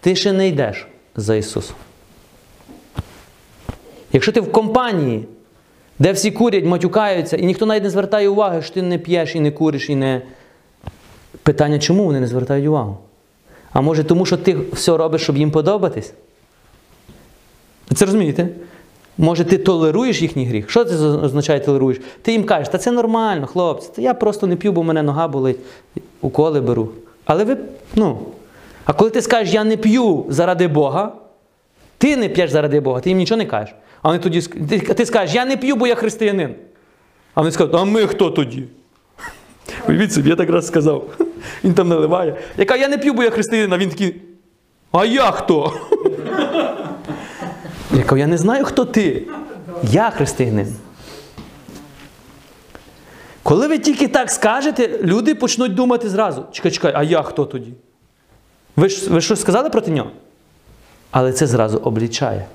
[0.01, 1.75] ти ще не йдеш за Ісусом.
[4.13, 5.27] Якщо ти в компанії,
[5.99, 9.39] де всі курять, матюкаються, і ніхто навіть не звертає уваги, що ти не п'єш і
[9.39, 10.21] не куриш, і не.
[11.43, 12.97] Питання, чому вони не звертають увагу?
[13.73, 16.13] А може тому, що ти все робиш, щоб їм подобатись?
[17.95, 18.47] Це розумієте?
[19.17, 20.69] Може, ти толеруєш їхній гріх?
[20.69, 22.01] Що це означає толеруєш?
[22.21, 25.27] Ти їм кажеш, та це нормально, хлопці, та я просто не п'ю, бо мене нога
[25.27, 25.57] болить,
[26.21, 26.89] уколи беру.
[27.25, 27.57] Але ви,
[27.95, 28.19] ну.
[28.85, 31.11] А коли ти скажеш, я не п'ю заради Бога,
[31.97, 33.75] ти не п'єш заради Бога, ти їм нічого не кажеш.
[34.01, 34.41] А вони тоді
[34.95, 36.55] ти, скажеш, я не п'ю, бо я християнин.
[37.33, 38.63] А вони скажуть, а ми хто тоді?
[39.89, 41.03] Уявіть собі, я так раз сказав.
[41.63, 42.35] Він там наливає.
[42.57, 44.15] Яка я не п'ю, бо я християнин, а він такий.
[44.91, 45.73] А я хто?
[47.97, 49.27] Я кажу, я не знаю, хто ти.
[49.83, 50.75] Я християнин.
[53.43, 56.45] Коли ви тільки так скажете, люди почнуть думати зразу.
[56.51, 57.73] Чекай, чекай, а я хто тоді?
[58.75, 60.11] Ви ж ви щось сказали проти нього?
[61.11, 62.45] Але це зразу облічає.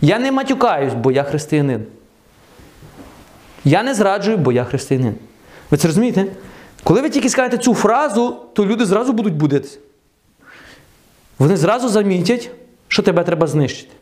[0.00, 1.86] Я не матюкаюсь, бо я християнин.
[3.64, 5.14] Я не зраджую, бо я християнин.
[5.70, 6.26] Ви це розумієте?
[6.84, 9.78] Коли ви тільки скажете цю фразу, то люди зразу будуть будитися.
[11.38, 12.50] Вони зразу замітять,
[12.88, 13.99] що тебе треба знищити.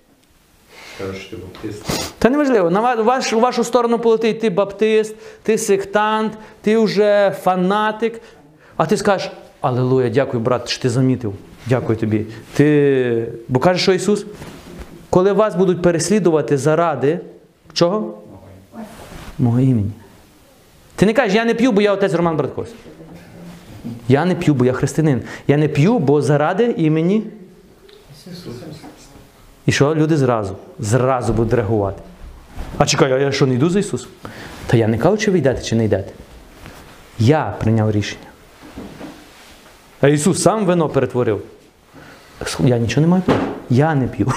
[0.98, 2.12] Що ти баптист.
[2.18, 6.32] Та неважливо, на ваш, у вашу сторону полетить ти баптист, ти сектант,
[6.62, 8.20] ти вже фанатик.
[8.76, 9.30] А ти скажеш,
[9.60, 11.34] Аллилуйя, дякую, брат, що ти замітив.
[11.66, 12.26] Дякую тобі.
[12.54, 13.28] Ти...
[13.48, 14.26] Бо каже, що Ісус?
[15.10, 17.20] Коли вас будуть переслідувати заради
[17.72, 18.18] чого?
[19.38, 19.90] Мого імені.
[20.96, 22.78] Ти не кажеш, я не п'ю, бо я отець Роман Братковський.
[24.08, 25.22] Я не п'ю, бо я християнин.
[25.46, 27.24] Я не п'ю, бо заради імені.
[29.68, 32.02] І що люди зразу, зразу будуть реагувати.
[32.78, 34.10] А чекай, а я що не йду за Ісусом?
[34.66, 36.12] Та я не кажу, чи ви йдете, чи не йдете.
[37.18, 38.26] Я прийняв рішення.
[40.00, 41.42] А Ісус сам вино перетворив.
[42.60, 43.40] Я нічого не маю проти.
[43.70, 44.32] Я не п'ю.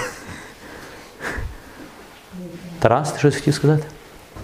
[2.79, 3.83] Тарас, ти щось хотів сказати?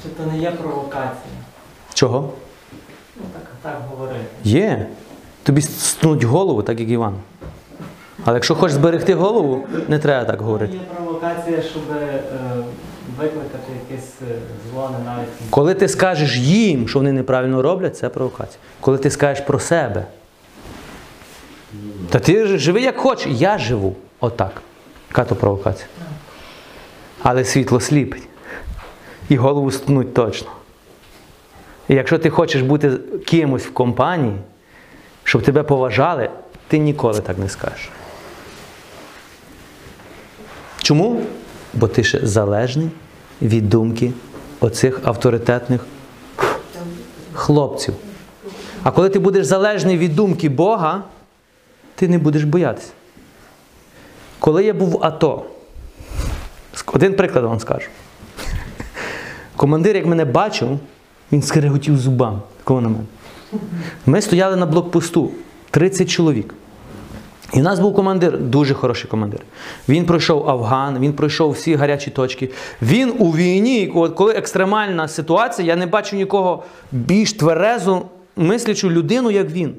[0.04, 1.34] Чи то не є провокація?
[1.94, 2.34] Чого?
[3.18, 4.26] Ну так, так говорити.
[4.44, 4.88] Є.
[5.44, 7.16] Тобі стнуть голову, так як Іван.
[8.28, 10.74] Але якщо хочеш зберегти голову, не треба так говорити.
[10.74, 12.20] Є провокація, щоб е,
[13.20, 14.36] викликати якесь е,
[14.72, 15.32] зло, ненависть.
[15.50, 18.60] Коли ти скажеш їм, що вони неправильно роблять, це провокація.
[18.80, 20.06] Коли ти скажеш про себе,
[22.10, 24.62] та ти живи як хочеш, я живу отак.
[25.10, 25.88] Яка то провокація?
[27.24, 28.28] Але світло сліпить.
[29.30, 30.50] І голову стнуть точно.
[31.88, 32.92] І якщо ти хочеш бути
[33.26, 34.36] кимось в компанії,
[35.24, 36.30] щоб тебе поважали,
[36.68, 37.90] ти ніколи так не скажеш.
[40.88, 41.22] Чому?
[41.74, 42.90] Бо ти ще залежний
[43.42, 44.12] від думки
[44.60, 45.86] оцих авторитетних
[47.34, 47.94] хлопців.
[48.84, 51.04] А коли ти будеш залежний від думки Бога,
[51.96, 52.92] ти не будеш боятися.
[54.40, 55.46] Коли я був в АТО,
[56.94, 57.88] один приклад вам скажу.
[59.56, 60.80] Командир, як мене бачив,
[61.32, 62.40] він скреготів зубами.
[62.58, 63.06] Такого на мене.
[64.06, 65.32] Ми стояли на блокпосту
[65.72, 66.54] 30 чоловік.
[67.54, 69.40] І в нас був командир, дуже хороший командир.
[69.90, 72.50] Він пройшов Афган, він пройшов всі гарячі точки.
[72.82, 79.52] Він у війні, коли екстремальна ситуація, я не бачу нікого більш тверезу мислячу людину, як
[79.52, 79.76] він.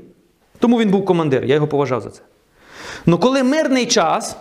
[0.58, 2.20] Тому він був командир, я його поважав за це.
[3.06, 4.36] Ну коли мирний час,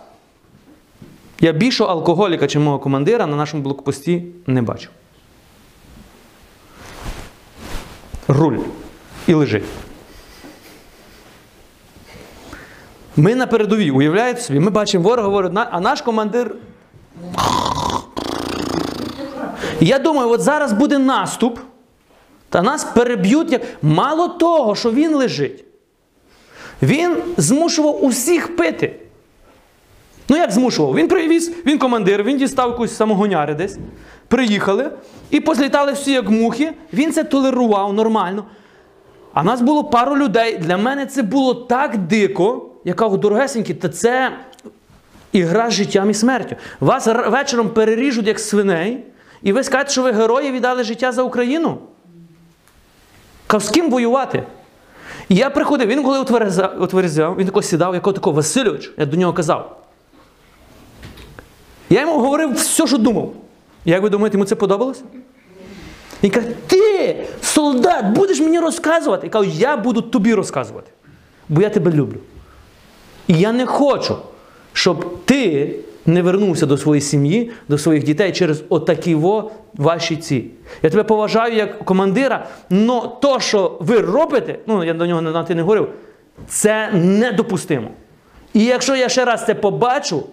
[1.39, 4.89] я більшого алкоголіка, чи мого командира на нашому блокпості не бачив.
[8.27, 8.57] Руль
[9.27, 9.63] і лежить.
[13.17, 16.55] Ми на передовій, уявляєте собі, ми бачимо ворога, на- а наш командир
[19.79, 21.59] І я думаю, от зараз буде наступ,
[22.49, 23.61] та нас переб'ють як.
[23.81, 25.63] Мало того, що він лежить.
[26.81, 28.95] Він змушував усіх пити.
[30.29, 30.95] Ну як змушував?
[30.95, 33.77] Він привіз, він командир, він дістав якусь самогоняри десь.
[34.27, 34.89] Приїхали
[35.29, 36.73] і позлітали всі як мухи.
[36.93, 38.43] Він це толерував нормально.
[39.33, 40.57] А нас було пару людей.
[40.57, 44.31] Для мене це було так дико, я кажу, дорогесенькі, та це
[45.31, 46.55] ігра з життям і смертю.
[46.79, 49.03] Вас вечором переріжуть як свиней,
[49.43, 51.77] і ви скажете, що ви герої віддали життя за Україну.
[53.47, 54.43] Кажу, з ким воювати?
[55.29, 56.19] І я приходив, він коли
[56.79, 59.81] утверзав, він тако сідав, я кажу, тако, Васильович, я до нього казав.
[61.89, 63.33] Я йому говорив все, що думав.
[63.85, 65.03] Як ви думаєте, йому це подобалося?
[66.23, 69.27] Він каже, ти, солдат, будеш мені розказувати.
[69.27, 70.91] Я кажу, я буду тобі розказувати,
[71.49, 72.17] бо я тебе люблю.
[73.27, 74.15] І я не хочу,
[74.73, 75.75] щоб ти
[76.05, 80.45] не вернувся до своєї сім'ї, до своїх дітей через отакі во ваші ці.
[80.83, 85.43] Я тебе поважаю як командира, але то, що ви робите, ну я до нього на
[85.43, 85.89] ти не говорив,
[86.47, 87.89] це недопустимо.
[88.53, 90.23] І якщо я ще раз це побачу,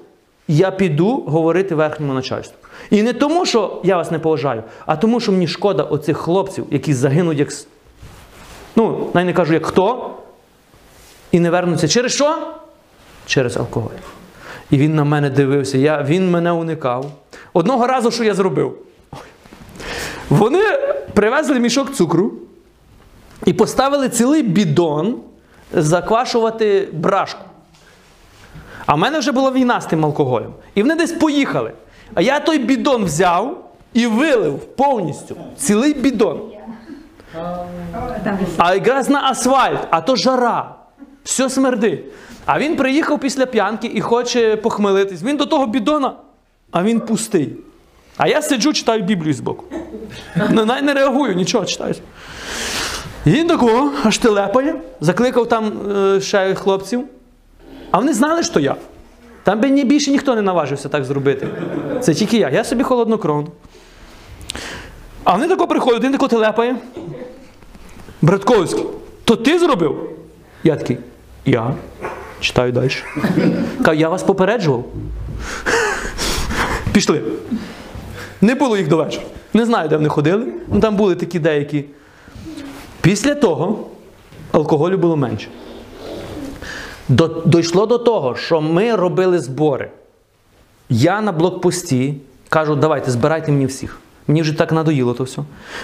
[0.49, 2.57] я піду говорити верхньому начальству.
[2.90, 6.66] І не тому, що я вас не поважаю, а тому, що мені шкода оцих хлопців,
[6.70, 7.49] які загинуть як.
[8.76, 10.11] Ну, навіть не кажу, як хто,
[11.32, 11.88] і не вернуться.
[11.88, 12.38] Через що?
[13.26, 13.90] Через алкоголь.
[14.70, 17.12] І він на мене дивився, я, він мене уникав.
[17.52, 18.78] Одного разу, що я зробив?
[20.28, 20.62] Вони
[21.14, 22.32] привезли мішок цукру
[23.44, 25.16] і поставили цілий бідон
[25.72, 27.44] заквашувати брашку.
[28.86, 30.52] А в мене вже була війна з тим алкоголем.
[30.74, 31.72] І вони десь поїхали.
[32.14, 35.36] А я той бідон взяв і вилив повністю.
[35.56, 36.40] Цілий бідон.
[38.56, 40.74] А якраз на асфальт, а то жара.
[41.24, 42.00] Все смердить.
[42.46, 45.22] А він приїхав після п'янки і хоче похмелитись.
[45.22, 46.12] Він до того бідона,
[46.70, 47.56] а він пустий.
[48.16, 49.64] А я сиджу, читаю Біблію збоку.
[50.50, 51.94] Ну, навіть не реагую, нічого читаю.
[53.26, 57.04] Він такого аж телепає, закликав там е, ще хлопців.
[57.90, 58.76] А вони знали, що я.
[59.42, 61.48] Там би ні більше ніхто не наважився так зробити.
[62.00, 62.50] Це тільки я.
[62.50, 63.48] Я собі холоднокровно.
[65.24, 66.76] А вони тако приходять, один тако телепає.
[68.22, 68.84] Братковський,
[69.24, 70.10] то ти зробив?
[70.64, 70.98] Я такий,
[71.45, 71.74] я.
[72.40, 72.90] Читаю далі.
[73.84, 74.84] Кажу, я вас попереджував.
[76.92, 77.22] Пішли.
[78.40, 79.24] Не було їх до вечора.
[79.55, 80.47] Не знаю, де вони ходили.
[80.68, 81.84] Ну там були такі деякі.
[83.01, 83.86] Після того
[84.53, 85.49] алкоголю було менше.
[87.09, 89.90] До, дійшло до того, що ми робили збори.
[90.88, 92.14] Я на блокпості
[92.49, 94.01] кажу, давайте, збирайте мені всіх.
[94.26, 95.42] Мені вже так надоїло то все.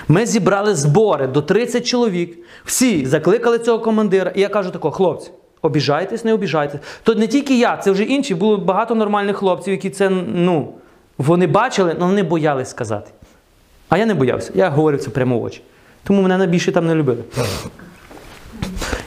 [0.09, 2.39] Ми зібрали збори до 30 чоловік.
[2.65, 4.31] Всі закликали цього командира.
[4.31, 5.31] І я кажу тако, хлопці,
[5.63, 6.81] обіжайтесь, не обіжайтесь.
[7.03, 8.35] То не тільки я, це вже інші.
[8.35, 10.75] Було багато нормальних хлопців, які це, ну,
[11.19, 13.11] вони бачили, але вони боялись сказати.
[13.89, 14.53] А я не боявся.
[14.55, 15.63] Я говорив це прямо в очі.
[16.05, 17.25] Тому мене найбільше там не любили.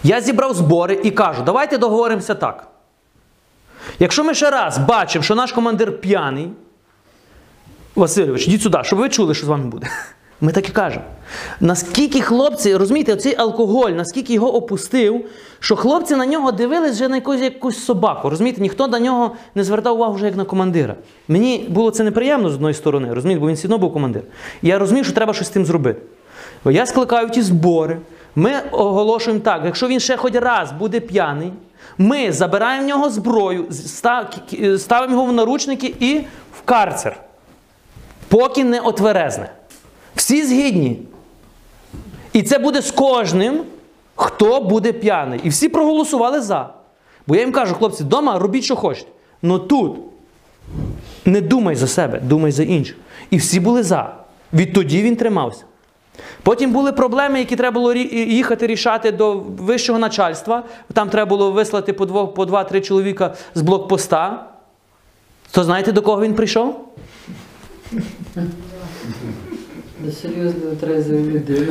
[0.03, 2.67] Я зібрав збори і кажу, давайте договоримося так.
[3.99, 6.49] Якщо ми ще раз бачимо, що наш командир п'яний,
[7.95, 9.87] Васильович, йдіть сюди, щоб ви чули, що з вами буде.
[10.43, 11.03] Ми так і кажемо.
[11.59, 15.25] Наскільки хлопці, розумієте, цей алкоголь, наскільки його опустив,
[15.59, 18.29] що хлопці на нього дивились вже на якусь, якусь собаку.
[18.29, 20.95] Розумієте, ніхто на нього не звертав увагу вже як на командира.
[21.27, 24.21] Мені було це неприємно з одної сторони, розумієте, бо він все одно був командир.
[24.61, 26.01] Я розумію, що треба щось з тим зробити.
[26.63, 27.97] Бо Я скликаю ті збори.
[28.35, 31.53] Ми оголошуємо так: якщо він ще хоч раз буде п'яний,
[31.97, 33.65] ми забираємо в нього зброю,
[34.77, 36.19] ставимо його в наручники і
[36.59, 37.17] в карцер.
[38.27, 39.49] Поки не отверезне.
[40.15, 40.99] Всі згідні.
[42.33, 43.63] І це буде з кожним,
[44.15, 45.39] хто буде п'яний.
[45.43, 46.69] І всі проголосували за.
[47.27, 49.07] Бо я їм кажу, хлопці, вдома робіть, що хочете.
[49.41, 49.97] Но тут
[51.25, 52.97] не думай за себе, думай за інших.
[53.29, 54.15] І всі були за.
[54.53, 55.63] Відтоді він тримався.
[56.43, 60.63] Потім були проблеми, які треба було їхати рішати до вищого начальства.
[60.93, 64.45] Там треба було вислати по двох, по два-три чоловіка з блокпоста.
[65.51, 66.89] То знаєте, до кого він прийшов?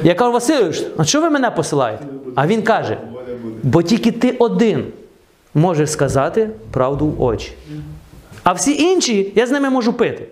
[0.04, 2.04] Я кажу, Васильович, а чого ви мене посилаєте?
[2.34, 2.98] А він каже:
[3.62, 4.84] бо тільки ти один
[5.54, 7.52] можеш сказати правду в очі.
[8.42, 10.26] А всі інші, я з ними можу пити.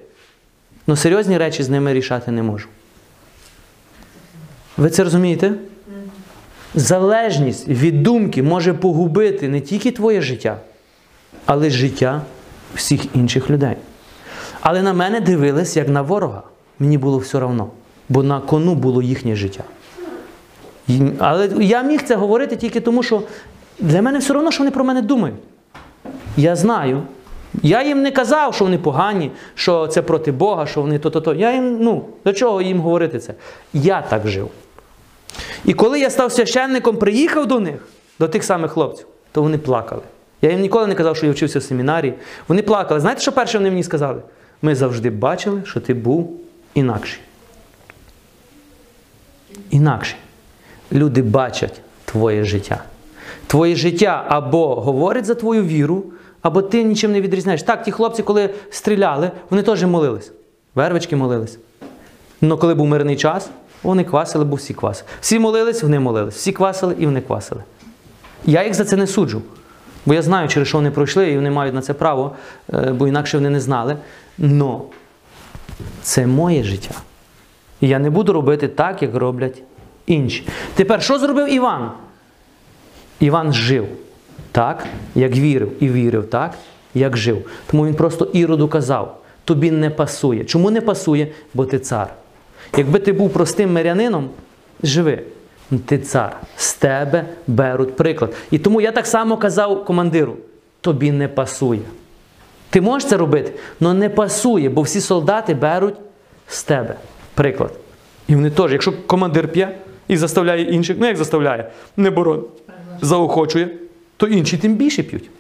[0.86, 2.68] Ну серйозні речі з ними рішати не можу.
[4.76, 5.53] Ви це розумієте?
[6.74, 10.61] Залежність від думки може погубити не тільки твоє життя,
[11.46, 12.22] але й життя
[12.74, 13.76] всіх інших людей.
[14.61, 16.42] Але на мене дивились як на ворога.
[16.78, 17.70] Мені було все одно,
[18.11, 19.64] бо на кону було їхнє життя.
[21.18, 23.22] Але я міг це говорити тільки тому, що
[23.78, 25.36] для мене все одно, що вони про мене думають.
[26.36, 27.02] Я знаю,
[27.62, 31.34] Я їм не казав, що вони погані, що це проти Бога, що вони то-то-то.
[31.34, 33.34] Я їм, ну, до чого їм говорити це?
[33.72, 34.48] Я так жив.
[35.64, 37.88] І коли я став священником, приїхав до них,
[38.18, 40.02] до тих самих хлопців, то вони плакали.
[40.42, 42.14] Я їм ніколи не казав, що я вчився в семінарії.
[42.48, 43.00] Вони плакали.
[43.00, 44.20] Знаєте, що перше вони мені сказали?
[44.62, 46.40] Ми завжди бачили, що ти був
[46.74, 47.20] інакший.
[49.70, 50.16] Інакший.
[50.92, 52.82] Люди бачать твоє життя.
[53.46, 56.04] Твоє життя або говорить за твою віру,
[56.42, 57.62] або ти нічим не відрізняєш.
[57.62, 60.32] Так, ті хлопці, коли стріляли, вони теж молились.
[60.74, 61.58] Вервички молились.
[62.42, 63.50] Але коли був мирний час,
[63.82, 65.08] вони квасили, бо всі квасили.
[65.20, 66.34] Всі молились, вони молились.
[66.34, 67.62] Всі квасили і вони квасили.
[68.44, 69.42] Я їх за це не суджу.
[70.06, 72.32] Бо я знаю, через що вони пройшли, і вони мають на це право,
[72.74, 73.96] е, бо інакше вони не знали.
[74.38, 74.82] Но
[76.02, 76.94] це моє життя.
[77.80, 79.62] І я не буду робити так, як роблять
[80.06, 80.46] інші.
[80.74, 81.90] Тепер, що зробив Іван?
[83.20, 83.86] Іван жив
[84.52, 86.54] так, як вірив, і вірив так,
[86.94, 87.50] як жив.
[87.66, 90.44] Тому він просто Іроду казав: тобі не пасує.
[90.44, 91.28] Чому не пасує?
[91.54, 92.08] Бо ти цар.
[92.76, 94.30] Якби ти був простим мирянином,
[94.82, 95.22] живи.
[95.86, 98.34] Ти цар, з тебе беруть приклад.
[98.50, 100.36] І тому я так само казав командиру:
[100.80, 101.80] тобі не пасує.
[102.70, 105.94] Ти можеш це робити, але не пасує, бо всі солдати беруть
[106.48, 106.94] з тебе
[107.34, 107.72] приклад.
[108.28, 109.78] І вони теж, якщо командир п'є
[110.08, 112.44] і заставляє інших, ну як заставляє, не борон,
[113.00, 113.68] заохочує,
[114.16, 115.30] то інші тим більше п'ють.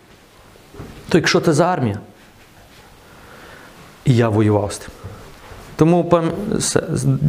[1.08, 2.00] То якщо це за армія?
[4.04, 4.90] І я воював з тим.
[5.76, 6.24] Тому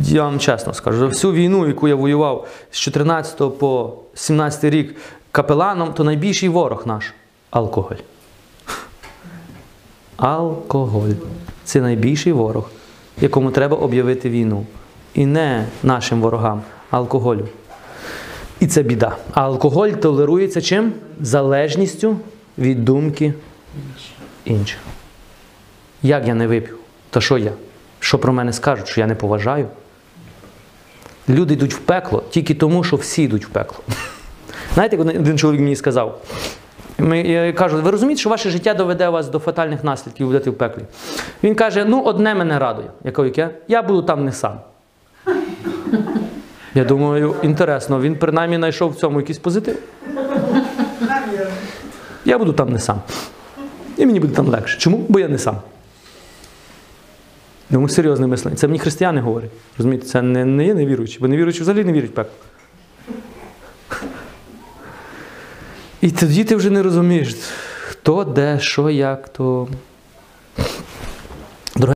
[0.03, 4.95] я вам чесно скажу, за всю війну, яку я воював з 14 по 17 рік
[5.32, 7.14] капеланом, то найбільший ворог наш
[7.49, 7.95] алкоголь.
[10.18, 11.14] Алкоголь.
[11.64, 12.70] Це найбільший ворог,
[13.22, 14.66] якому треба об'явити війну.
[15.14, 16.62] І не нашим ворогам,
[16.92, 17.48] а алкоголю.
[18.60, 19.18] І це біда.
[19.34, 20.94] А алкоголь толерується чим?
[21.22, 22.18] Залежністю
[22.58, 23.34] від думки
[24.46, 24.80] інших.
[26.04, 26.76] Як я не вип'ю?
[27.10, 27.52] То що я?
[28.00, 29.68] Що про мене скажуть, що я не поважаю?
[31.30, 33.80] Люди йдуть в пекло тільки тому, що всі йдуть в пекло.
[34.74, 36.22] Знаєте, один чоловік мені сказав,
[37.02, 40.82] ми, кажу, ви розумієте, що ваше життя доведе вас до фатальних наслідків, будете в пеклі.
[41.43, 42.88] Він каже: ну, одне мене радує.
[43.04, 43.49] Я кажу, яке?
[43.68, 44.60] Я буду там не сам.
[46.76, 49.78] Я думаю, інтересно, він принаймні знайшов в цьому якийсь позитив.
[52.26, 53.02] Я буду там не сам.
[53.97, 54.78] І мені буде там легше.
[54.78, 55.06] Чому?
[55.10, 55.58] Бо я не сам.
[57.70, 58.58] Думаю, серйозне мислення.
[58.58, 59.52] Це мені християни говорять.
[59.78, 62.34] Розумієте, це не, не є невіруючі, бо невіруючі взагалі не вірять в пекло.
[66.02, 67.36] І тоді ти вже не розумієш,
[67.88, 69.68] хто, де, що, як, то